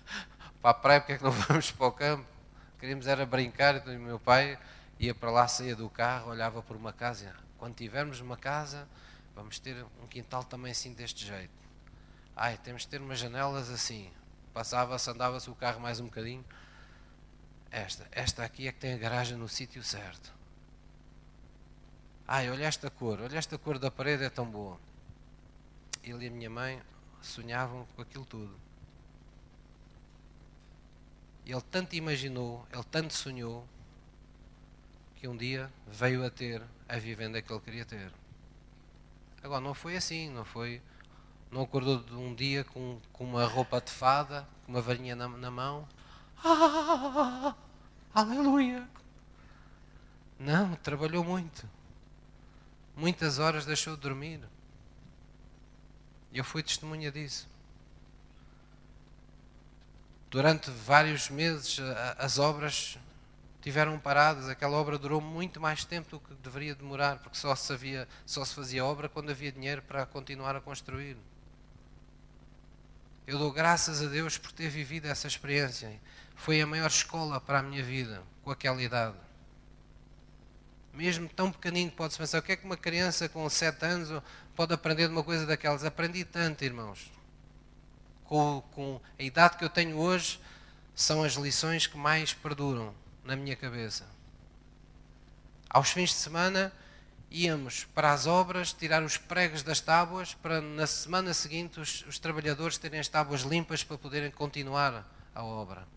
[0.61, 0.99] para a praia?
[0.99, 2.25] Porquê é que não vamos para o campo?
[2.77, 4.59] Queríamos era brincar, então o meu pai
[4.99, 8.87] ia para lá, saía do carro, olhava por uma casa e, quando tivermos uma casa,
[9.35, 11.53] vamos ter um quintal também assim deste jeito.
[12.35, 14.09] Ai, temos de ter umas janelas assim.
[14.53, 16.43] Passava-se, andava-se o carro mais um bocadinho.
[17.69, 20.33] Esta, esta aqui é que tem a garagem no sítio certo.
[22.25, 24.79] Ai, olha esta cor, olha esta cor da parede é tão boa.
[26.01, 26.81] Ele e a minha mãe
[27.21, 28.55] sonhavam com aquilo tudo.
[31.45, 33.67] Ele tanto imaginou, ele tanto sonhou,
[35.19, 38.09] que um dia veio a ter a vivenda que ele queria ter.
[39.43, 40.81] Agora, não foi assim, não foi.
[41.51, 45.27] Não acordou de um dia com, com uma roupa de fada, com uma varinha na,
[45.27, 45.87] na mão.
[46.41, 47.53] Ah,
[48.13, 48.87] aleluia!
[50.39, 51.69] Não, trabalhou muito.
[52.95, 54.39] Muitas horas deixou de dormir.
[56.33, 57.47] Eu fui testemunha disso.
[60.29, 61.77] Durante vários meses
[62.17, 62.97] as obras
[63.69, 64.49] tiveram paradas.
[64.49, 68.43] Aquela obra durou muito mais tempo do que deveria demorar, porque só se, havia, só
[68.43, 71.15] se fazia obra quando havia dinheiro para continuar a construir.
[73.27, 75.91] Eu dou graças a Deus por ter vivido essa experiência.
[76.35, 79.15] Foi a maior escola para a minha vida, com aquela idade.
[80.91, 84.23] Mesmo tão pequenino, pode-se pensar: o que é que uma criança com 7 anos
[84.55, 85.85] pode aprender de uma coisa daquelas?
[85.85, 87.11] Aprendi tanto, irmãos.
[88.23, 90.39] Com, com a idade que eu tenho hoje,
[90.95, 92.95] são as lições que mais perduram
[93.29, 94.07] na minha cabeça.
[95.69, 96.73] Aos fins de semana
[97.29, 102.17] íamos para as obras tirar os pregos das tábuas para na semana seguinte os, os
[102.17, 105.87] trabalhadores terem as tábuas limpas para poderem continuar a obra.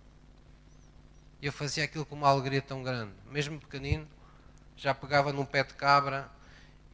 [1.41, 4.07] Eu fazia aquilo com uma alegria tão grande, mesmo pequenino,
[4.77, 6.31] já pegava num pé de cabra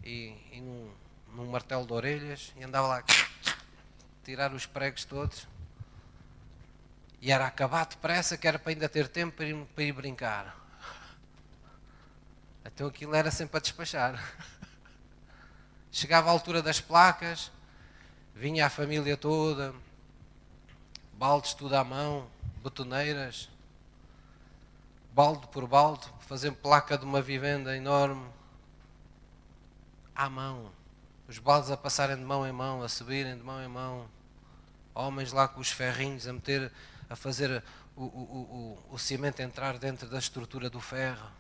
[0.04, 0.92] e, e num,
[1.34, 3.04] num martelo de orelhas e andava lá
[4.22, 5.48] tirar os pregos todos
[7.20, 10.56] e era acabar depressa, que era para ainda ter tempo para ir, para ir brincar.
[12.64, 14.22] Então aquilo era sempre a despachar.
[15.90, 17.50] Chegava a altura das placas,
[18.34, 19.74] vinha a família toda,
[21.14, 22.28] baldes tudo à mão,
[22.62, 23.48] betoneiras,
[25.12, 28.28] balde por balde, fazendo placa de uma vivenda enorme,
[30.14, 30.70] à mão.
[31.26, 34.08] Os baldes a passarem de mão em mão, a subirem de mão em mão.
[34.94, 36.72] Homens lá com os ferrinhos a meter
[37.08, 37.62] a fazer
[37.96, 41.30] o, o, o, o cimento entrar dentro da estrutura do ferro.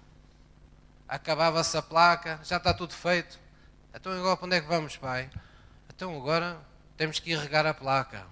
[1.06, 3.38] Acabava-se a placa, já está tudo feito.
[3.94, 5.30] Então agora para onde é que vamos, pai?
[5.88, 6.60] Então agora
[6.96, 8.26] temos que ir regar a placa.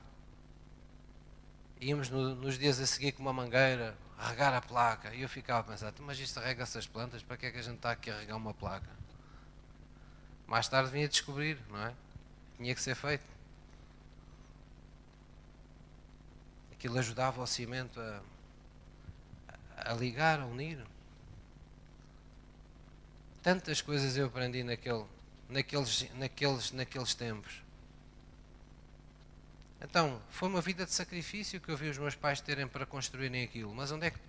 [1.81, 5.15] Íamos no, nos dias a seguir com uma mangueira, regar a placa.
[5.15, 7.59] E eu ficava a pensar, então, mas isto rega essas plantas, para que é que
[7.59, 8.89] a gente está aqui a regar uma placa?
[10.47, 11.93] Mais tarde vinha descobrir, não é?
[12.57, 13.36] Tinha que ser feito.
[16.87, 18.23] Aquilo ajudava o cimento a,
[19.91, 20.79] a ligar, a unir.
[23.43, 25.05] Tantas coisas eu aprendi naquele,
[25.49, 27.61] naqueles, naqueles, naqueles tempos.
[29.81, 33.43] Então, foi uma vida de sacrifício que eu vi os meus pais terem para construírem
[33.43, 33.75] aquilo.
[33.75, 34.21] Mas onde é que,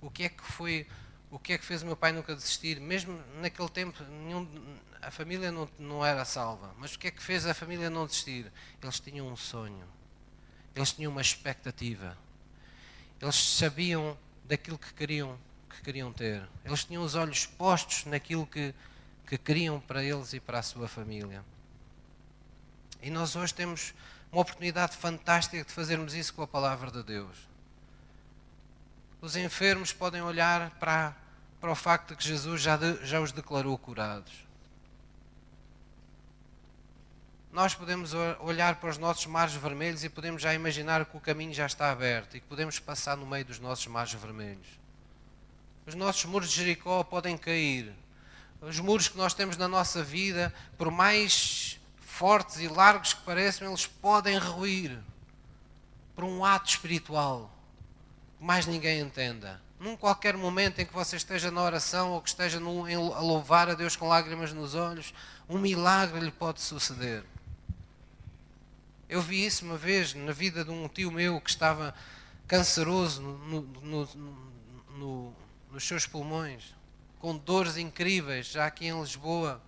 [0.00, 0.86] o que é que foi,
[1.28, 2.78] o que é que fez o meu pai nunca desistir?
[2.78, 4.48] Mesmo naquele tempo, nenhum,
[5.02, 6.72] a família não, não era salva.
[6.78, 8.52] Mas o que é que fez a família não desistir?
[8.80, 9.96] Eles tinham um sonho.
[10.76, 12.16] Eles tinham uma expectativa.
[13.20, 15.38] Eles sabiam daquilo que queriam,
[15.70, 16.46] que queriam ter.
[16.62, 18.74] Eles tinham os olhos postos naquilo que,
[19.26, 21.42] que queriam para eles e para a sua família.
[23.02, 23.94] E nós hoje temos
[24.30, 27.36] uma oportunidade fantástica de fazermos isso com a palavra de Deus.
[29.22, 31.16] Os enfermos podem olhar para,
[31.58, 34.45] para o facto de que Jesus já, de, já os declarou curados.
[37.56, 41.54] Nós podemos olhar para os nossos mares vermelhos e podemos já imaginar que o caminho
[41.54, 44.66] já está aberto e que podemos passar no meio dos nossos mares vermelhos.
[45.86, 47.94] Os nossos muros de Jericó podem cair,
[48.60, 53.68] os muros que nós temos na nossa vida, por mais fortes e largos que pareçam,
[53.68, 54.98] eles podem ruir
[56.14, 57.50] por um ato espiritual
[58.36, 59.62] que mais ninguém entenda.
[59.80, 63.74] Num qualquer momento em que você esteja na oração ou que esteja a louvar a
[63.74, 65.14] Deus com lágrimas nos olhos,
[65.48, 67.24] um milagre lhe pode suceder.
[69.08, 71.94] Eu vi isso uma vez na vida de um tio meu que estava
[72.48, 74.08] canceroso no, no,
[74.96, 75.34] no,
[75.70, 76.74] nos seus pulmões,
[77.20, 79.60] com dores incríveis, já aqui em Lisboa.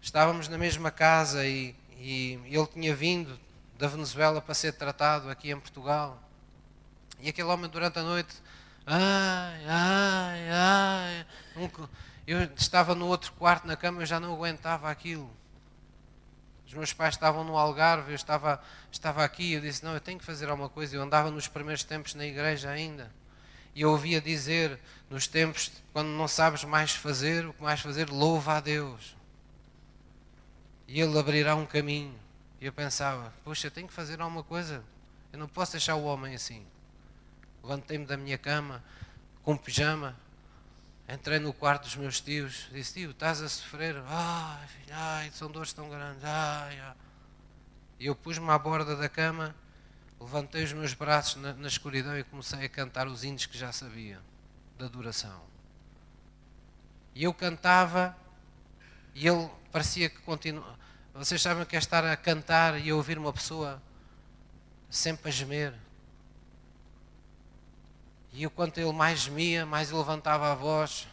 [0.00, 3.38] Estávamos na mesma casa e, e ele tinha vindo
[3.78, 6.20] da Venezuela para ser tratado aqui em Portugal.
[7.20, 8.34] E aquele homem durante a noite,
[8.84, 11.26] ai, ai, ai.
[12.26, 15.30] Eu estava no outro quarto na cama, eu já não aguentava aquilo.
[16.72, 18.58] Os meus pais estavam no Algarve, eu estava,
[18.90, 20.96] estava aqui, eu disse, não, eu tenho que fazer alguma coisa.
[20.96, 23.12] Eu andava nos primeiros tempos na igreja ainda.
[23.74, 24.78] E eu ouvia dizer,
[25.10, 29.14] nos tempos, quando não sabes mais fazer, o que mais fazer, louva a Deus.
[30.88, 32.18] E Ele abrirá um caminho.
[32.58, 34.82] E eu pensava, puxa, eu tenho que fazer alguma coisa.
[35.30, 36.64] Eu não posso deixar o homem assim.
[37.62, 38.82] Levantei-me da minha cama
[39.42, 40.16] com um pijama,
[41.08, 43.96] entrei no quarto dos meus tios, disse, tio, estás a sofrer?
[44.06, 46.94] Ai, filho, ai, são dores tão grandes, ai, ai.
[47.98, 49.54] E eu pus-me à borda da cama,
[50.20, 53.72] levantei os meus braços na, na escuridão e comecei a cantar os hinos que já
[53.72, 54.20] sabia,
[54.78, 55.42] da adoração.
[57.14, 58.16] E eu cantava
[59.14, 60.78] e ele parecia que continuava.
[61.14, 63.82] Vocês sabem que é estar a cantar e a ouvir uma pessoa
[64.88, 65.74] sempre a gemer.
[68.32, 71.06] E quanto ele mais gemia, mais levantava a voz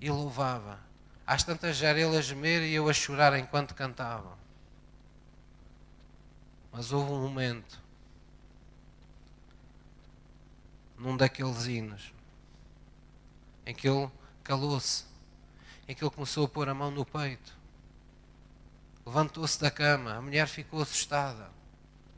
[0.00, 0.80] e louvava.
[1.26, 4.38] Às tantas já era ele a gemer e eu a chorar enquanto cantava.
[6.72, 7.78] Mas houve um momento,
[10.96, 12.12] num daqueles hinos,
[13.66, 14.10] em que ele
[14.42, 15.04] calou-se,
[15.86, 17.54] em que ele começou a pôr a mão no peito.
[19.04, 21.50] Levantou-se da cama, a mulher ficou assustada,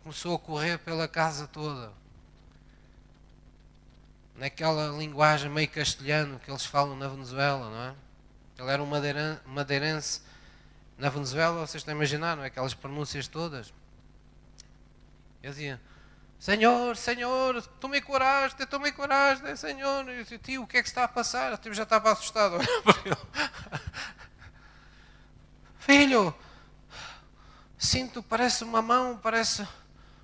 [0.03, 2.02] começou a correr pela casa toda
[4.37, 7.95] naquela linguagem meio castelhano que eles falam na Venezuela, não é?
[8.59, 8.91] Ele era um
[9.47, 10.23] madeirense
[10.99, 12.47] na Venezuela, vocês estão a imaginar, não é?
[12.47, 13.73] Aquelas pronúncias todas.
[15.43, 15.81] Eu dizia,
[16.39, 20.09] Senhor, Senhor, tome coragem, tome coragem, Senhor.
[20.09, 21.59] Eu disse, tio, o que é que está a passar?
[21.65, 22.59] Eu já estava assustado.
[25.79, 26.35] Filho,
[27.79, 29.67] sinto, parece uma mão, parece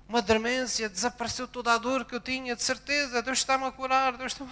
[0.09, 4.17] uma dormência, desapareceu toda a dor que eu tinha, de certeza, Deus está-me a curar,
[4.17, 4.47] Deus está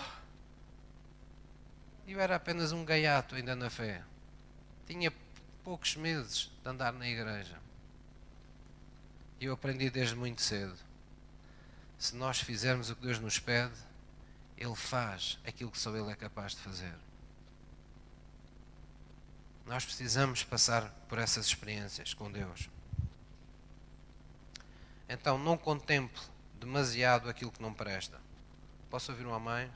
[2.07, 4.03] Eu era apenas um gaiato ainda na fé.
[4.85, 5.11] Tinha
[5.63, 7.59] poucos meses de andar na igreja.
[9.39, 10.77] E eu aprendi desde muito cedo.
[11.97, 13.73] Se nós fizermos o que Deus nos pede,
[14.55, 16.93] Ele faz aquilo que só Ele é capaz de fazer.
[19.65, 22.69] Nós precisamos passar por essas experiências com Deus.
[25.09, 26.21] Então não contemple
[26.59, 28.19] demasiado aquilo que não presta.
[28.89, 29.71] Posso ouvir uma mãe?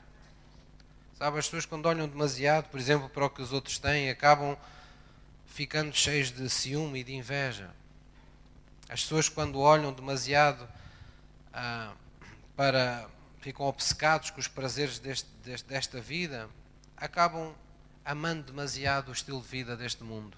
[1.14, 4.56] Sabe, as pessoas quando olham demasiado, por exemplo, para o que os outros têm, acabam
[5.46, 7.70] ficando cheios de ciúme e de inveja.
[8.88, 10.68] As pessoas quando olham demasiado
[11.52, 11.94] ah,
[12.56, 13.08] para.
[13.40, 16.48] ficam obcecados com os prazeres deste, deste, desta vida,
[16.96, 17.54] acabam
[18.04, 20.36] amando demasiado o estilo de vida deste mundo.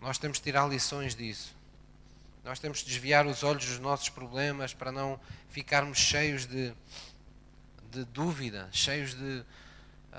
[0.00, 1.54] Nós temos de tirar lições disso.
[2.44, 5.18] Nós temos de desviar os olhos dos nossos problemas para não
[5.48, 6.74] ficarmos cheios de,
[7.90, 9.44] de dúvida, cheios de,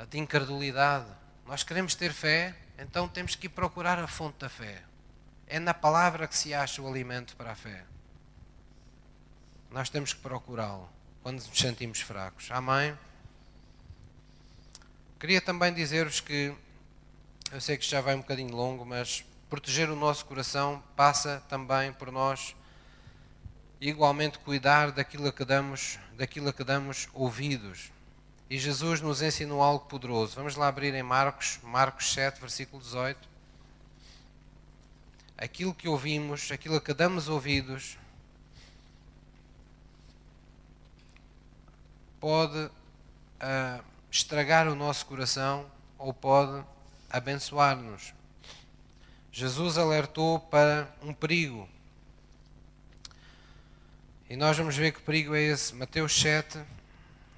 [0.09, 1.09] de incredulidade.
[1.45, 4.83] Nós queremos ter fé, então temos que procurar a fonte da fé.
[5.47, 7.83] É na palavra que se acha o alimento para a fé.
[9.69, 10.89] Nós temos que procurá-lo
[11.21, 12.49] quando nos sentimos fracos.
[12.51, 12.97] Amém?
[15.19, 16.53] Queria também dizer-vos que,
[17.51, 21.93] eu sei que já vai um bocadinho longo, mas proteger o nosso coração passa também
[21.93, 22.55] por nós
[23.79, 27.91] igualmente cuidar daquilo a que damos, daquilo a que damos ouvidos.
[28.49, 30.35] E Jesus nos ensinou algo poderoso.
[30.37, 33.29] Vamos lá abrir em Marcos, Marcos 7, versículo 18.
[35.37, 37.99] Aquilo que ouvimos, aquilo a que damos ouvidos,
[42.19, 46.65] pode uh, estragar o nosso coração ou pode
[47.07, 48.15] abençoar-nos.
[49.35, 51.67] Jesus alertou para um perigo.
[54.29, 55.73] E nós vamos ver que perigo é esse.
[55.73, 56.61] Mateus 7,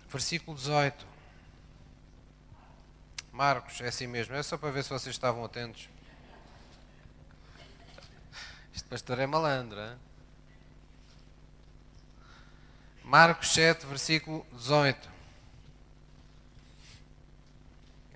[0.09, 1.07] versículo 18.
[3.31, 4.35] Marcos, é assim mesmo.
[4.35, 5.87] É só para ver se vocês estavam atentos.
[8.75, 9.95] Este pastor é malandro, hein?
[13.05, 15.09] Marcos 7, versículo 18.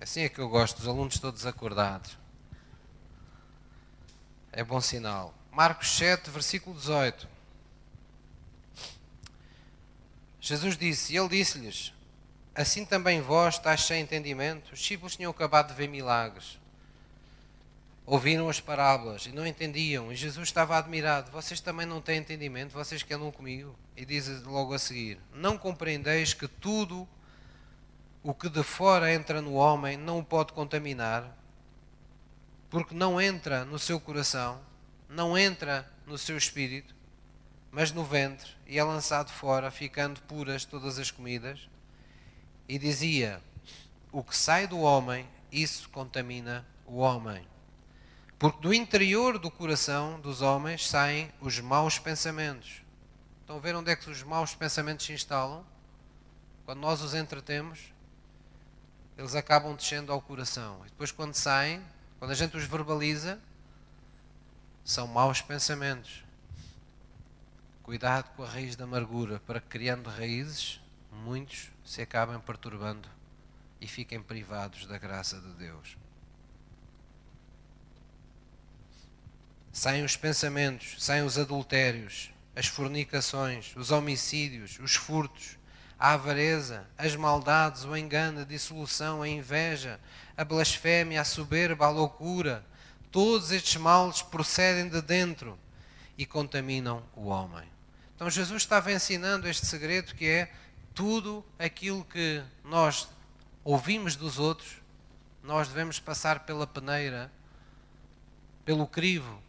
[0.01, 2.17] Assim é que eu gosto, os alunos todos acordados.
[4.52, 5.34] É bom sinal.
[5.52, 7.28] Marcos 7, versículo 18.
[10.41, 11.93] Jesus disse, e ele disse-lhes:
[12.56, 14.74] Assim também vós estáis sem entendimento?
[14.74, 16.60] Os discípulos tinham acabado de ver milagres.
[18.06, 20.12] Ouviram as parábolas e não entendiam.
[20.12, 21.32] E Jesus estava admirado.
[21.32, 22.74] Vocês também não têm entendimento?
[22.74, 23.76] Vocês que andam comigo?
[23.95, 27.08] E diz logo a seguir: Não compreendeis que tudo
[28.24, 31.38] o que de fora entra no homem não o pode contaminar,
[32.70, 34.61] porque não entra no seu coração,
[35.07, 36.93] não entra no seu espírito,
[37.72, 41.67] mas no ventre, e é lançado fora, ficando puras todas as comidas.
[42.67, 43.41] E dizia:
[44.11, 47.47] O que sai do homem, isso contamina o homem.
[48.38, 52.82] Porque do interior do coração dos homens saem os maus pensamentos.
[53.41, 55.65] Estão a ver onde é que os maus pensamentos se instalam?
[56.65, 57.93] Quando nós os entretemos,
[59.17, 60.82] eles acabam descendo ao coração.
[60.86, 61.84] E depois, quando saem,
[62.20, 63.39] quando a gente os verbaliza,
[64.84, 66.24] são maus pensamentos.
[67.82, 73.07] Cuidado com a raiz da amargura, para que criando raízes, muitos se acabem perturbando
[73.80, 75.97] e fiquem privados da graça de Deus.
[79.72, 85.59] Saem os pensamentos, saem os adultérios, as fornicações, os homicídios, os furtos,
[86.00, 90.00] a avareza, as maldades, o engano, a dissolução, a inveja,
[90.38, 92.66] a blasfémia, a soberba, a loucura.
[93.12, 95.60] Todos estes males procedem de dentro
[96.18, 97.68] e contaminam o homem.
[98.16, 100.52] Então Jesus estava ensinando este segredo que é
[100.93, 103.10] tudo aquilo que nós
[103.64, 104.78] ouvimos dos outros,
[105.43, 107.32] nós devemos passar pela peneira,
[108.64, 109.41] pelo crivo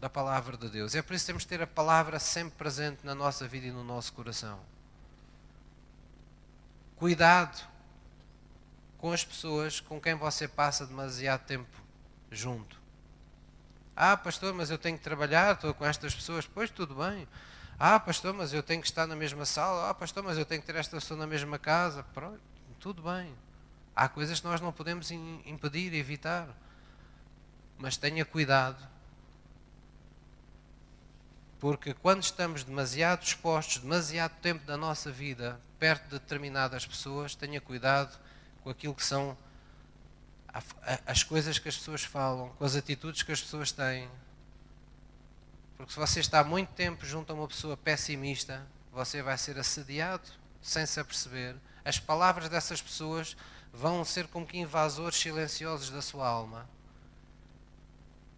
[0.00, 0.94] da palavra de Deus.
[0.94, 3.70] É por isso que temos de ter a palavra sempre presente na nossa vida e
[3.70, 4.60] no nosso coração.
[7.00, 7.66] Cuidado
[8.98, 11.82] com as pessoas com quem você passa demasiado tempo
[12.30, 12.78] junto.
[13.96, 16.46] Ah, pastor, mas eu tenho que trabalhar, estou com estas pessoas.
[16.46, 17.26] Pois, tudo bem.
[17.78, 19.88] Ah, pastor, mas eu tenho que estar na mesma sala.
[19.88, 22.02] Ah, pastor, mas eu tenho que ter esta pessoa na mesma casa.
[22.12, 22.38] Pronto,
[22.78, 23.34] tudo bem.
[23.96, 26.48] Há coisas que nós não podemos impedir, evitar.
[27.78, 28.86] Mas tenha cuidado.
[31.60, 37.60] Porque quando estamos demasiado expostos, demasiado tempo da nossa vida perto de determinadas pessoas, tenha
[37.60, 38.18] cuidado
[38.64, 39.36] com aquilo que são
[41.06, 44.08] as coisas que as pessoas falam, com as atitudes que as pessoas têm.
[45.76, 50.28] Porque se você está muito tempo junto a uma pessoa pessimista, você vai ser assediado
[50.60, 51.56] sem se aperceber.
[51.84, 53.36] As palavras dessas pessoas
[53.72, 56.68] vão ser como que invasores silenciosos da sua alma.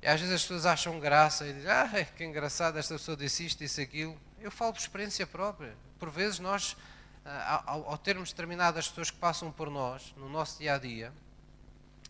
[0.03, 3.47] E às vezes as pessoas acham graça e dizem, ah, que engraçado, esta pessoa disse
[3.47, 4.19] isto, disse aquilo.
[4.41, 5.77] Eu falo por experiência própria.
[5.99, 6.77] Por vezes nós
[7.25, 11.13] ah, ao, ao termos determinadas pessoas que passam por nós, no nosso dia a dia,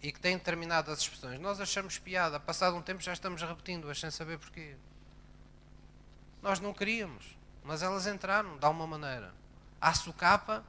[0.02, 2.40] e que têm determinadas expressões, nós achamos piada.
[2.40, 4.74] Passado um tempo já estamos repetindo-as sem saber porquê.
[6.40, 9.34] Nós não queríamos, mas elas entraram de alguma maneira.
[9.80, 10.64] À socapa,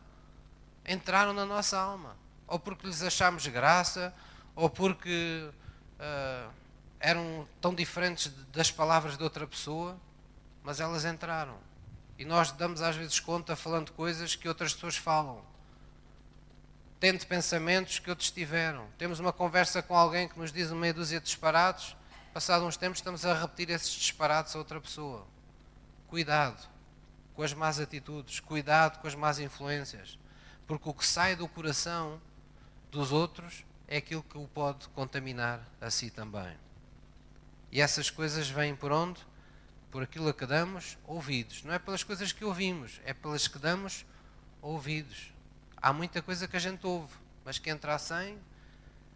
[0.86, 2.18] entraram na nossa alma.
[2.46, 4.14] Ou porque lhes achámos graça,
[4.56, 5.50] ou porque
[6.00, 6.52] uh,
[7.04, 10.00] eram tão diferentes das palavras de outra pessoa,
[10.64, 11.58] mas elas entraram.
[12.18, 15.44] E nós damos às vezes conta falando coisas que outras pessoas falam.
[17.02, 18.88] Tendo pensamentos que outros tiveram.
[18.98, 21.94] Temos uma conversa com alguém que nos diz uma meia dúzia de disparados,
[22.34, 25.28] passado uns tempos estamos a repetir esses disparados a outra pessoa.
[26.08, 26.70] Cuidado
[27.36, 30.18] com as más atitudes, cuidado com as más influências,
[30.66, 32.22] porque o que sai do coração
[32.90, 36.64] dos outros é aquilo que o pode contaminar a si também.
[37.74, 39.20] E essas coisas vêm por onde?
[39.94, 41.64] por aquilo a que damos ouvidos.
[41.64, 44.04] Não é pelas coisas que ouvimos, é pelas que damos
[44.60, 45.32] ouvidos.
[45.78, 47.14] Há muita coisa que a gente ouve,
[47.46, 48.40] mas que entra a 100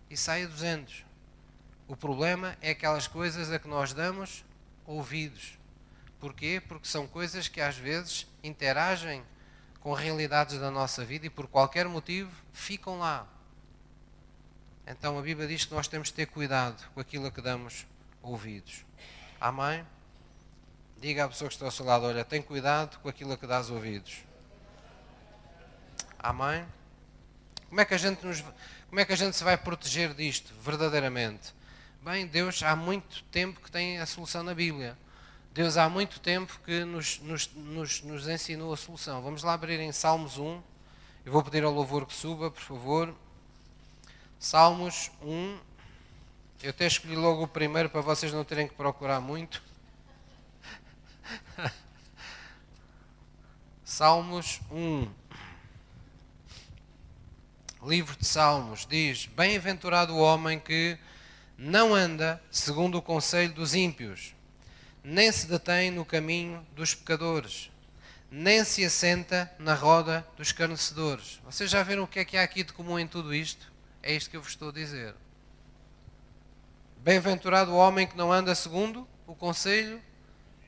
[0.07, 1.03] e sai a 200.
[1.87, 4.45] O problema é aquelas coisas a que nós damos
[4.85, 5.57] ouvidos.
[6.19, 6.61] Porquê?
[6.67, 9.23] Porque são coisas que às vezes interagem
[9.79, 13.27] com realidades da nossa vida e por qualquer motivo ficam lá.
[14.85, 17.87] Então a Bíblia diz que nós temos de ter cuidado com aquilo a que damos
[18.21, 18.85] ouvidos.
[19.39, 19.85] Amém?
[20.97, 23.45] Diga à pessoa que está ao seu lado: olha, tem cuidado com aquilo a que
[23.45, 24.23] dás ouvidos.
[26.19, 26.65] Amém?
[27.69, 28.41] Como é que a gente, nos,
[28.89, 31.53] como é que a gente se vai proteger disto, verdadeiramente?
[32.01, 34.97] Bem, Deus há muito tempo que tem a solução na Bíblia.
[35.53, 39.21] Deus há muito tempo que nos, nos, nos, nos ensinou a solução.
[39.21, 40.61] Vamos lá abrir em Salmos 1.
[41.25, 43.13] Eu vou pedir ao louvor que suba, por favor.
[44.39, 45.59] Salmos 1.
[46.61, 49.61] Eu até escolhi logo o primeiro para vocês não terem que procurar muito.
[53.85, 55.07] Salmos 1.
[57.83, 60.97] livro de Salmos, diz: Bem-aventurado o homem que
[61.55, 64.33] não anda segundo o conselho dos ímpios,
[65.03, 67.69] nem se detém no caminho dos pecadores,
[68.31, 71.39] nem se assenta na roda dos escarnecedores.
[71.45, 73.71] Vocês já viram o que é que há aqui de comum em tudo isto?
[74.01, 75.13] É isto que eu vos estou a dizer.
[77.07, 80.01] Bem-aventurado o homem que não anda segundo o conselho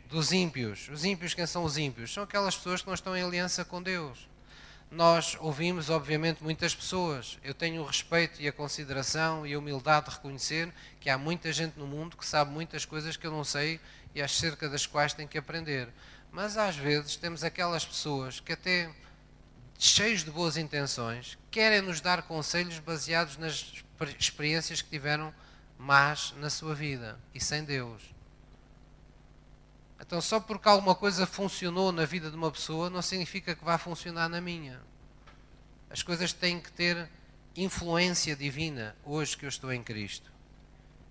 [0.08, 0.88] dos ímpios.
[0.88, 2.14] Os ímpios, quem são os ímpios?
[2.14, 4.30] São aquelas pessoas que não estão em aliança com Deus.
[4.90, 7.38] Nós ouvimos, obviamente, muitas pessoas.
[7.44, 11.52] Eu tenho o respeito e a consideração e a humildade de reconhecer que há muita
[11.52, 13.78] gente no mundo que sabe muitas coisas que eu não sei
[14.16, 15.90] e acerca das quais tenho que aprender.
[16.32, 18.90] Mas às vezes temos aquelas pessoas que até
[19.78, 23.74] cheios de boas intenções querem nos dar conselhos baseados nas
[24.18, 25.34] experiências que tiveram
[25.80, 28.04] más na sua vida e sem Deus.
[30.00, 33.78] Então, só porque alguma coisa funcionou na vida de uma pessoa, não significa que vá
[33.78, 34.82] funcionar na minha.
[35.90, 37.10] As coisas têm que ter
[37.56, 40.32] influência divina hoje que eu estou em Cristo.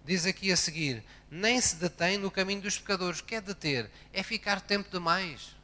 [0.05, 3.21] Diz aqui a seguir: nem se detém no caminho dos pecadores.
[3.21, 3.91] Quer deter?
[4.13, 5.57] É ficar tempo demais.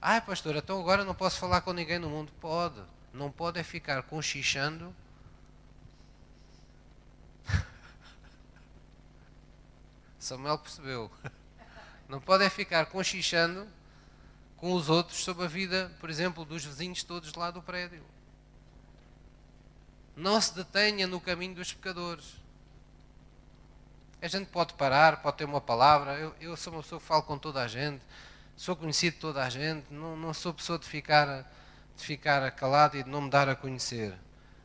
[0.00, 2.32] Ai, pastor, então agora não posso falar com ninguém no mundo.
[2.40, 2.80] Pode.
[3.12, 4.94] Não pode é ficar conchichando.
[10.22, 11.10] Samuel percebeu.
[12.08, 13.66] Não pode é ficar conchichando
[14.56, 18.04] com os outros sobre a vida, por exemplo, dos vizinhos todos lá do prédio.
[20.14, 22.36] Não se detenha no caminho dos pecadores.
[24.20, 26.12] A gente pode parar, pode ter uma palavra.
[26.12, 28.00] Eu, eu sou uma pessoa que falo com toda a gente,
[28.56, 31.50] sou conhecido de toda a gente, não, não sou pessoa de ficar,
[31.96, 34.14] de ficar calado e de não me dar a conhecer.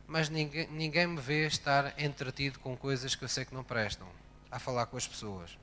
[0.06, 4.08] Mas ninguém, ninguém me vê estar entretido com coisas que eu sei que não prestam,
[4.58, 5.58] a falar com as pessoas.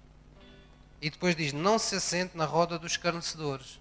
[1.01, 3.79] E depois diz: Não se assente na roda dos escarnecedores.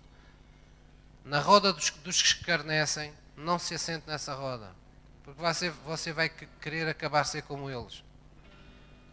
[1.24, 4.72] Na roda dos, dos que escarnecem, não se assente nessa roda.
[5.24, 8.04] Porque você, você vai querer acabar ser como eles.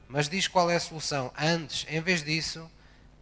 [0.08, 1.32] Mas diz qual é a solução.
[1.38, 2.68] Antes, em vez disso,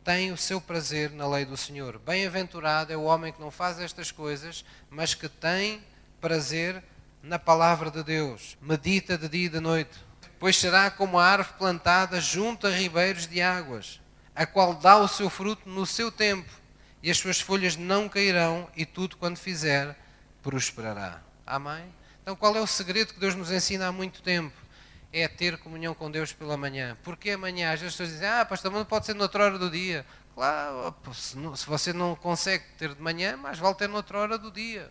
[0.02, 1.98] tem o seu prazer na lei do Senhor.
[1.98, 5.84] Bem-aventurado é o homem que não faz estas coisas, mas que tem
[6.18, 6.82] prazer
[7.22, 8.56] na palavra de Deus.
[8.62, 10.07] Medita de dia e de noite.
[10.38, 14.00] Pois será como a árvore plantada junto a ribeiros de águas
[14.38, 16.48] a qual dá o seu fruto no seu tempo,
[17.02, 19.96] e as suas folhas não cairão, e tudo quando fizer
[20.44, 21.20] prosperará.
[21.44, 21.92] Amém?
[22.22, 24.54] Então, qual é o segredo que Deus nos ensina há muito tempo?
[25.12, 26.96] É ter comunhão com Deus pela manhã.
[27.02, 27.72] Porque amanhã?
[27.72, 30.06] Às vezes as pessoas dizem, ah, pastor, mas pode ser noutra hora do dia.
[30.36, 34.88] Claro, se você não consegue ter de manhã, mais vale ter noutra hora do dia.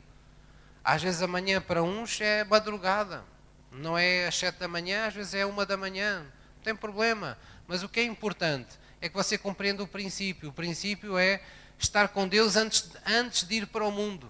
[0.83, 3.23] Às vezes amanhã para uns é madrugada.
[3.77, 6.21] Não é às sete da manhã, às vezes é uma da manhã.
[6.21, 7.37] Não tem problema.
[7.67, 10.49] Mas o que é importante é que você compreenda o princípio.
[10.49, 11.41] O princípio é
[11.77, 14.29] estar com Deus antes, antes de ir para o mundo.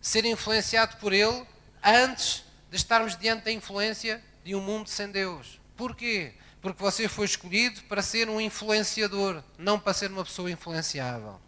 [0.00, 1.44] Ser influenciado por Ele
[1.82, 5.60] antes de estarmos diante da influência de um mundo sem Deus.
[5.76, 6.34] Porquê?
[6.62, 11.40] Porque você foi escolhido para ser um influenciador, não para ser uma pessoa influenciável.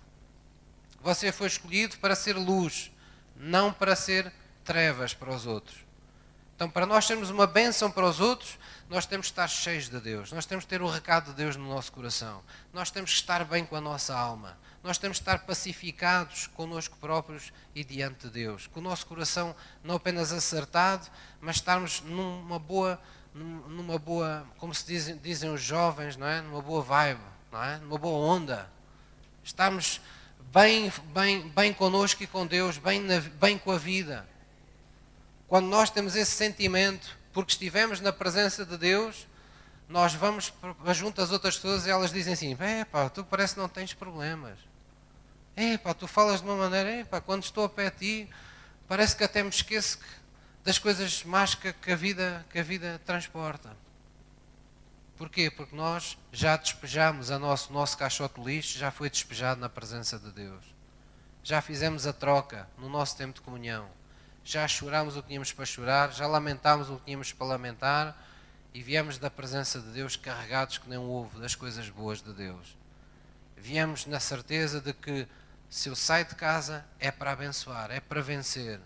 [1.01, 2.91] Você foi escolhido para ser luz,
[3.36, 4.32] não para ser
[4.64, 5.88] trevas para os outros.
[6.59, 8.59] Então, para nós termos uma bênção para os outros,
[8.90, 11.54] nós temos que estar cheios de Deus, nós temos que ter o recado de Deus
[11.54, 12.42] no nosso coração,
[12.72, 16.96] nós temos que estar bem com a nossa alma, nós temos que estar pacificados connosco
[16.96, 19.54] próprios e diante de Deus, com o nosso coração
[19.84, 21.06] não apenas acertado,
[21.40, 23.00] mas estarmos numa boa,
[23.32, 26.40] numa boa, como se dizem, dizem os jovens, não é?
[26.40, 27.78] Numa boa vibe, não é?
[27.78, 28.68] Numa boa onda.
[29.44, 30.00] Estarmos
[30.52, 34.26] bem, bem, bem connosco e com Deus, bem, na, bem com a vida
[35.49, 39.26] quando nós temos esse sentimento, porque estivemos na presença de Deus,
[39.88, 40.53] nós vamos
[40.94, 42.57] junto às outras pessoas e elas dizem assim:
[42.92, 44.59] pá, tu parece que não tens problemas.
[45.82, 48.30] Pá, tu falas de uma maneira, pá, quando estou a pé de ti,
[48.86, 49.99] parece que até me esqueço
[50.62, 53.74] das coisas más que, que, a vida, que a vida transporta.
[55.16, 55.51] Porquê?
[55.51, 60.18] Porque nós já despejamos o nosso, nosso caixote de lixo, já foi despejado na presença
[60.18, 60.62] de Deus.
[61.42, 63.97] Já fizemos a troca no nosso tempo de comunhão
[64.49, 68.16] já chorámos o que tínhamos para chorar, já lamentámos o que tínhamos para lamentar
[68.72, 72.32] e viemos da presença de Deus carregados que nem um ovo das coisas boas de
[72.32, 72.74] Deus.
[73.59, 75.28] Viemos na certeza de que
[75.68, 78.80] se eu saio de casa é para abençoar, é para vencer,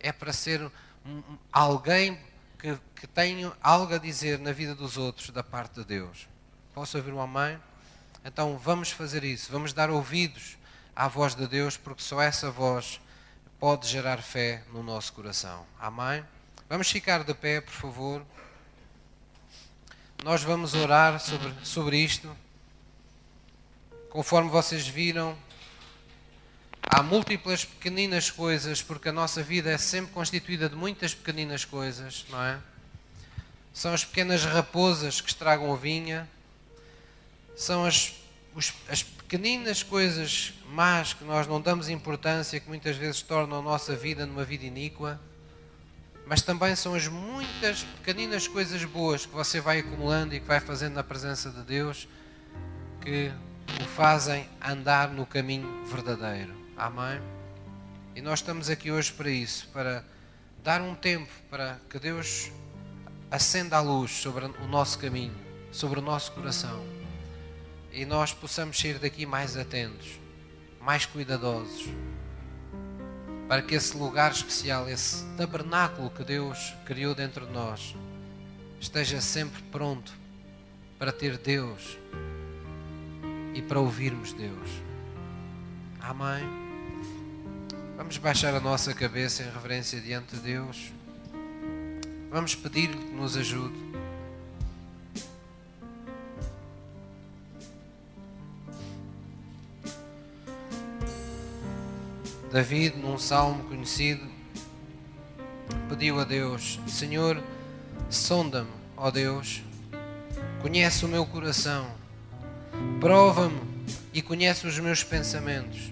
[0.00, 0.68] é para ser
[1.52, 2.18] alguém
[2.58, 6.26] que, que tenha algo a dizer na vida dos outros da parte de Deus.
[6.74, 7.56] Posso ouvir uma mãe?
[8.24, 10.58] Então vamos fazer isso, vamos dar ouvidos
[10.96, 13.00] à voz de Deus, porque só essa voz
[13.58, 15.66] pode gerar fé no nosso coração.
[15.78, 16.24] Amém?
[16.68, 18.26] Vamos ficar de pé, por favor.
[20.22, 22.34] Nós vamos orar sobre, sobre isto.
[24.10, 25.36] Conforme vocês viram,
[26.86, 32.26] Há múltiplas pequeninas coisas, porque a nossa vida é sempre constituída de muitas pequeninas coisas,
[32.28, 32.58] não é?
[33.72, 36.28] São as pequenas raposas que estragam a vinha,
[37.56, 38.12] são as,
[38.54, 43.62] os, as pequeninas coisas más que nós não damos importância, que muitas vezes tornam a
[43.62, 45.20] nossa vida numa vida iníqua,
[46.26, 50.60] mas também são as muitas pequeninas coisas boas que você vai acumulando e que vai
[50.60, 52.08] fazendo na presença de Deus
[53.00, 53.30] que
[53.80, 56.54] o fazem andar no caminho verdadeiro.
[56.76, 57.20] Amém?
[58.14, 60.04] E nós estamos aqui hoje para isso, para
[60.62, 62.50] dar um tempo para que Deus
[63.30, 65.34] acenda a luz sobre o nosso caminho,
[65.72, 67.03] sobre o nosso coração
[67.94, 70.18] e nós possamos sair daqui mais atentos,
[70.80, 71.86] mais cuidadosos,
[73.48, 77.94] para que esse lugar especial, esse tabernáculo que Deus criou dentro de nós,
[78.80, 80.12] esteja sempre pronto
[80.98, 81.96] para ter Deus
[83.54, 84.70] e para ouvirmos Deus.
[86.00, 86.44] Amém.
[87.96, 90.92] Vamos baixar a nossa cabeça em reverência diante de Deus.
[92.30, 93.93] Vamos pedir-lhe que nos ajude.
[102.54, 104.24] David, num salmo conhecido,
[105.88, 107.42] pediu a Deus: Senhor,
[108.08, 109.60] sonda-me, ó Deus,
[110.62, 111.84] conhece o meu coração,
[113.00, 113.60] prova-me
[114.12, 115.90] e conhece os meus pensamentos,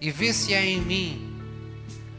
[0.00, 1.40] e vê se há em mim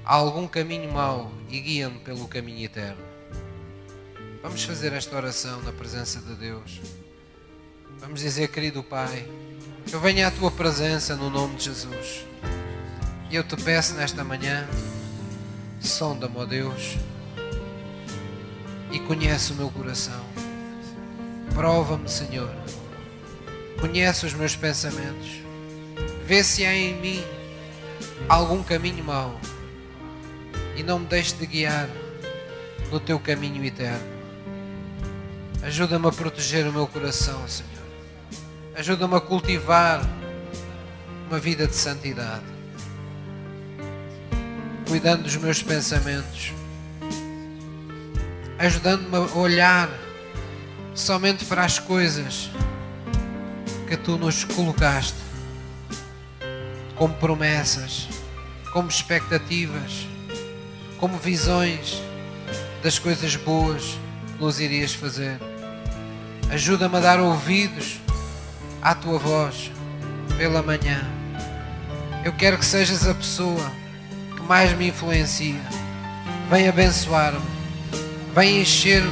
[0.06, 3.04] algum caminho mau e guia-me pelo caminho eterno.
[4.42, 6.80] Vamos fazer esta oração na presença de Deus.
[8.00, 9.28] Vamos dizer, querido Pai,
[9.92, 12.26] eu venho à tua presença no nome de Jesus.
[13.30, 14.66] E eu te peço nesta manhã,
[15.82, 16.98] sonda-me, ó Deus,
[18.90, 20.24] e conhece o meu coração.
[21.54, 22.50] Prova-me, Senhor.
[23.82, 25.42] Conhece os meus pensamentos.
[26.26, 27.24] Vê se há em mim
[28.30, 29.38] algum caminho mau
[30.78, 31.90] e não me deixe de guiar
[32.90, 34.18] no teu caminho eterno.
[35.64, 37.72] Ajuda-me a proteger o meu coração, Senhor.
[38.74, 40.02] Ajuda-me a cultivar
[41.28, 42.57] uma vida de santidade
[44.88, 46.54] cuidando dos meus pensamentos,
[48.58, 49.90] ajudando-me a olhar
[50.96, 52.50] somente para as coisas
[53.88, 55.18] que tu nos colocaste
[56.96, 58.08] como promessas,
[58.72, 60.08] como expectativas,
[60.98, 62.02] como visões
[62.82, 64.00] das coisas boas
[64.38, 65.38] que nos irias fazer.
[66.50, 68.00] Ajuda-me a dar ouvidos
[68.82, 69.70] à tua voz
[70.38, 71.06] pela manhã.
[72.24, 73.72] Eu quero que sejas a pessoa
[74.48, 75.60] mais me influencia.
[76.50, 77.46] Vem abençoar-me.
[78.34, 79.12] Vem encher-me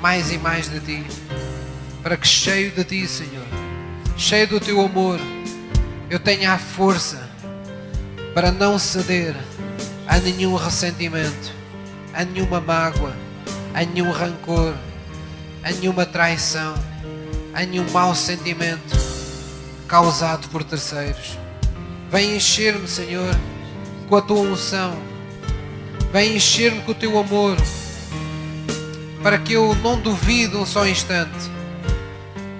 [0.00, 1.06] mais e mais de Ti.
[2.02, 3.46] Para que cheio de Ti, Senhor,
[4.16, 5.20] cheio do Teu amor,
[6.10, 7.28] eu tenha a força
[8.34, 9.34] para não ceder
[10.06, 11.52] a nenhum ressentimento,
[12.12, 13.14] a nenhuma mágoa,
[13.74, 14.74] a nenhum rancor,
[15.62, 16.74] a nenhuma traição,
[17.54, 18.96] a nenhum mau sentimento
[19.86, 21.38] causado por terceiros.
[22.10, 23.34] Vem encher-me, Senhor
[24.08, 24.96] com a tua unção.
[26.12, 27.56] Vem encher-me com o teu amor,
[29.22, 31.50] para que eu não duvide um só instante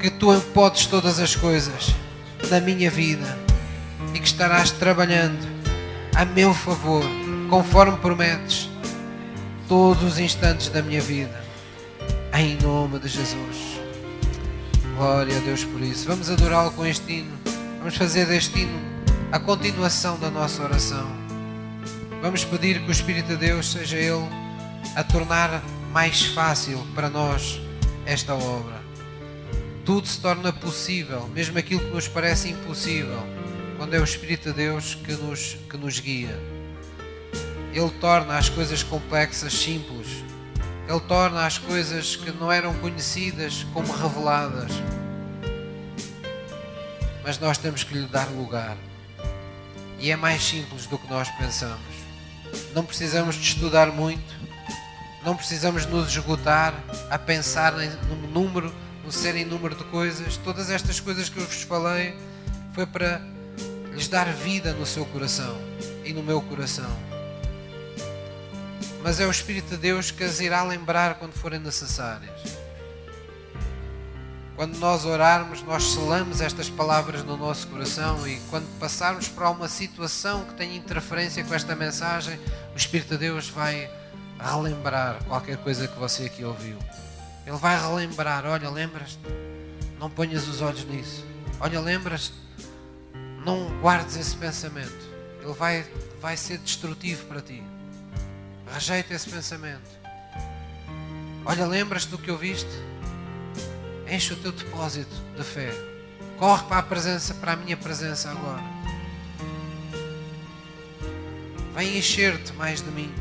[0.01, 1.95] que tu podes todas as coisas
[2.51, 3.39] na minha vida
[4.15, 5.47] e que estarás trabalhando
[6.15, 7.05] a meu favor,
[7.49, 8.71] conforme prometes,
[9.69, 11.45] todos os instantes da minha vida,
[12.35, 13.81] em nome de Jesus.
[14.97, 16.07] Glória a Deus por isso.
[16.09, 17.33] Vamos adorá-lo com este hino.
[17.79, 18.81] Vamos fazer deste hino
[19.31, 21.26] a continuação da nossa oração.
[22.23, 24.29] Vamos pedir que o Espírito de Deus seja Ele
[24.95, 25.63] a tornar
[25.93, 27.61] mais fácil para nós
[28.05, 28.81] esta obra.
[29.85, 33.19] Tudo se torna possível, mesmo aquilo que nos parece impossível,
[33.77, 36.37] quando é o Espírito de Deus que nos, que nos guia.
[37.73, 40.09] Ele torna as coisas complexas simples.
[40.89, 44.73] Ele torna as coisas que não eram conhecidas como reveladas.
[47.23, 48.77] Mas nós temos que lhe dar lugar.
[49.99, 51.96] E é mais simples do que nós pensamos.
[52.75, 54.35] Não precisamos de estudar muito,
[55.25, 56.75] não precisamos nos esgotar
[57.11, 58.73] a pensar no número,
[59.05, 60.37] no ser em número de coisas.
[60.37, 62.15] Todas estas coisas que eu vos falei
[62.75, 63.21] foi para
[63.93, 65.61] lhes dar vida no seu coração
[66.05, 66.91] e no meu coração.
[69.03, 72.56] Mas é o Espírito de Deus que as irá lembrar quando forem necessárias.
[74.57, 79.69] Quando nós orarmos, nós selamos estas palavras no nosso coração e quando passarmos para uma
[79.69, 82.41] situação que tenha interferência com esta mensagem,
[82.73, 83.91] o Espírito de Deus vai
[84.41, 86.79] relembrar qualquer coisa que você aqui ouviu.
[87.47, 89.21] Ele vai relembrar: olha, lembras-te?
[90.01, 91.23] Não ponhas os olhos nisso.
[91.61, 92.35] Olha, lembras-te?
[93.45, 95.07] Não guardes esse pensamento.
[95.43, 95.85] ele vai,
[96.19, 97.63] vai ser destrutivo para ti.
[98.73, 99.89] Rejeita esse pensamento.
[101.45, 102.71] Olha, lembras-te do que ouviste?
[104.09, 105.71] Enche o teu depósito de fé.
[106.39, 108.63] Corre para a presença, para a minha presença agora.
[111.75, 113.13] Vem encher-te mais de mim.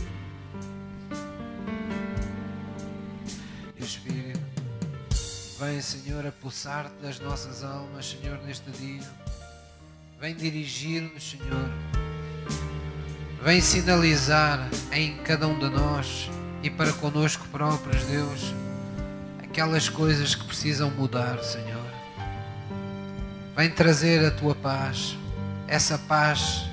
[3.77, 4.39] Espírito
[5.59, 9.01] vem, Senhor, a pulsar-te das nossas almas, Senhor, neste dia.
[10.19, 11.69] Vem dirigir-nos, Senhor.
[13.41, 16.29] Vem sinalizar em cada um de nós
[16.63, 18.53] e para conosco próprios, Deus,
[19.56, 21.89] aquelas coisas que precisam mudar, Senhor.
[23.56, 25.18] Vem trazer a tua paz,
[25.66, 26.66] essa paz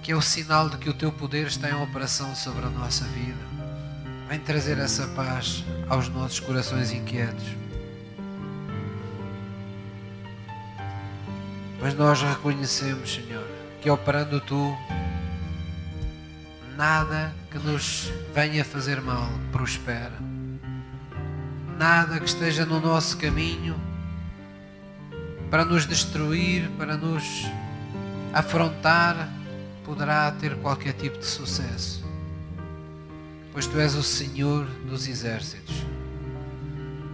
[0.00, 3.04] que é o sinal de que o teu poder está em operação sobre a nossa
[3.06, 3.40] vida.
[4.28, 7.48] Vem trazer essa paz aos nossos corações inquietos.
[11.82, 13.44] Mas nós reconhecemos, Senhor,
[13.82, 14.78] que operando tu,
[16.76, 20.39] nada que nos venha fazer mal prospera.
[21.80, 23.74] Nada que esteja no nosso caminho
[25.50, 27.46] para nos destruir, para nos
[28.34, 29.26] afrontar,
[29.82, 32.04] poderá ter qualquer tipo de sucesso.
[33.50, 35.74] Pois tu és o Senhor dos exércitos.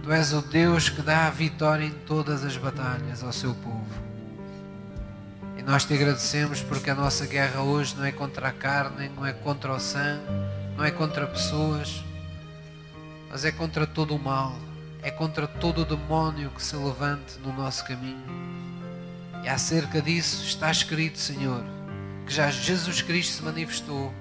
[0.03, 3.87] Tu és o Deus que dá a vitória em todas as batalhas ao seu povo.
[5.57, 9.25] E nós te agradecemos porque a nossa guerra hoje não é contra a carne, não
[9.25, 10.25] é contra o sangue,
[10.75, 12.03] não é contra pessoas,
[13.29, 14.55] mas é contra todo o mal,
[15.01, 18.23] é contra todo o demónio que se levante no nosso caminho.
[19.43, 21.63] E acerca disso está escrito, Senhor,
[22.25, 24.13] que já Jesus Cristo se manifestou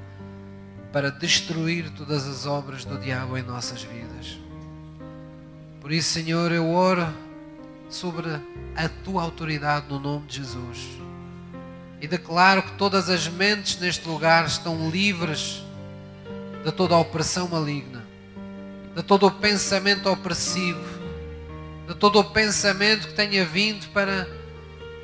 [0.93, 4.39] para destruir todas as obras do diabo em nossas vidas.
[5.81, 7.07] Por isso, Senhor, eu oro
[7.89, 8.29] sobre
[8.77, 11.07] a tua autoridade no nome de Jesus
[12.01, 15.63] e declaro que todas as mentes neste lugar estão livres
[16.65, 17.96] de toda a opressão maligna,
[18.97, 20.83] de todo o pensamento opressivo,
[21.87, 24.27] de todo o pensamento que tenha vindo para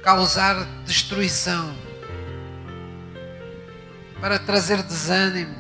[0.03, 1.73] causar destruição
[4.23, 5.53] para trazer desânimo,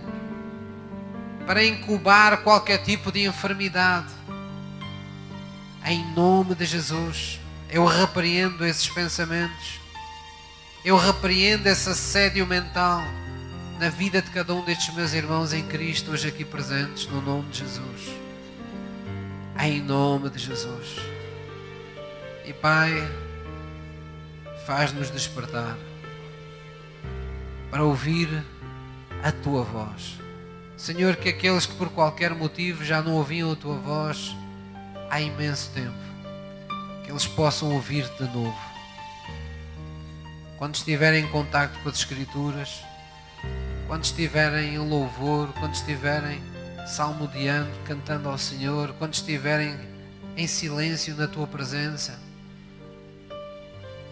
[1.44, 4.06] para incubar qualquer tipo de enfermidade.
[5.84, 9.80] Em nome de Jesus, eu repreendo esses pensamentos,
[10.84, 13.02] eu repreendo esse assédio mental
[13.80, 17.48] na vida de cada um destes meus irmãos em Cristo, hoje aqui presentes, no nome
[17.50, 18.21] de Jesus.
[19.60, 20.96] Em nome de Jesus.
[22.44, 22.90] E Pai,
[24.66, 25.76] faz-nos despertar
[27.70, 28.28] para ouvir
[29.22, 30.18] a tua voz.
[30.76, 34.34] Senhor, que aqueles que por qualquer motivo já não ouviam a tua voz
[35.08, 35.94] há imenso tempo,
[37.04, 38.58] que eles possam ouvir-te de novo.
[40.58, 42.82] Quando estiverem em contacto com as Escrituras,
[43.86, 46.42] quando estiverem em louvor, quando estiverem
[46.86, 49.78] salmodiando, cantando ao Senhor, quando estiverem
[50.36, 52.18] em silêncio na tua presença,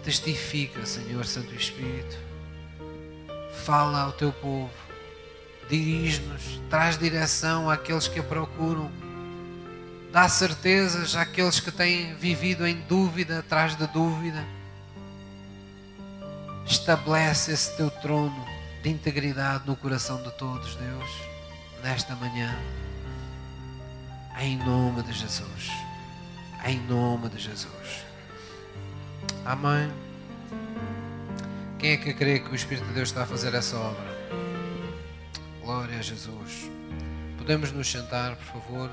[0.04, 2.16] testifica, Senhor Santo Espírito.
[3.64, 4.70] Fala ao teu povo,
[5.68, 8.90] dirige-nos, traz direção àqueles que a procuram,
[10.12, 14.44] dá certezas àqueles que têm vivido em dúvida atrás de dúvida.
[16.66, 18.46] Estabelece esse teu trono
[18.82, 21.29] de integridade no coração de todos, Deus,
[21.82, 22.56] nesta manhã.
[24.38, 25.70] Em nome de Jesus.
[26.64, 28.04] Em nome de Jesus.
[29.44, 29.90] Amém.
[31.78, 34.20] Quem é que crê que o Espírito de Deus está a fazer essa obra?
[35.62, 36.70] Glória a Jesus.
[37.38, 38.90] Podemos nos sentar, por favor.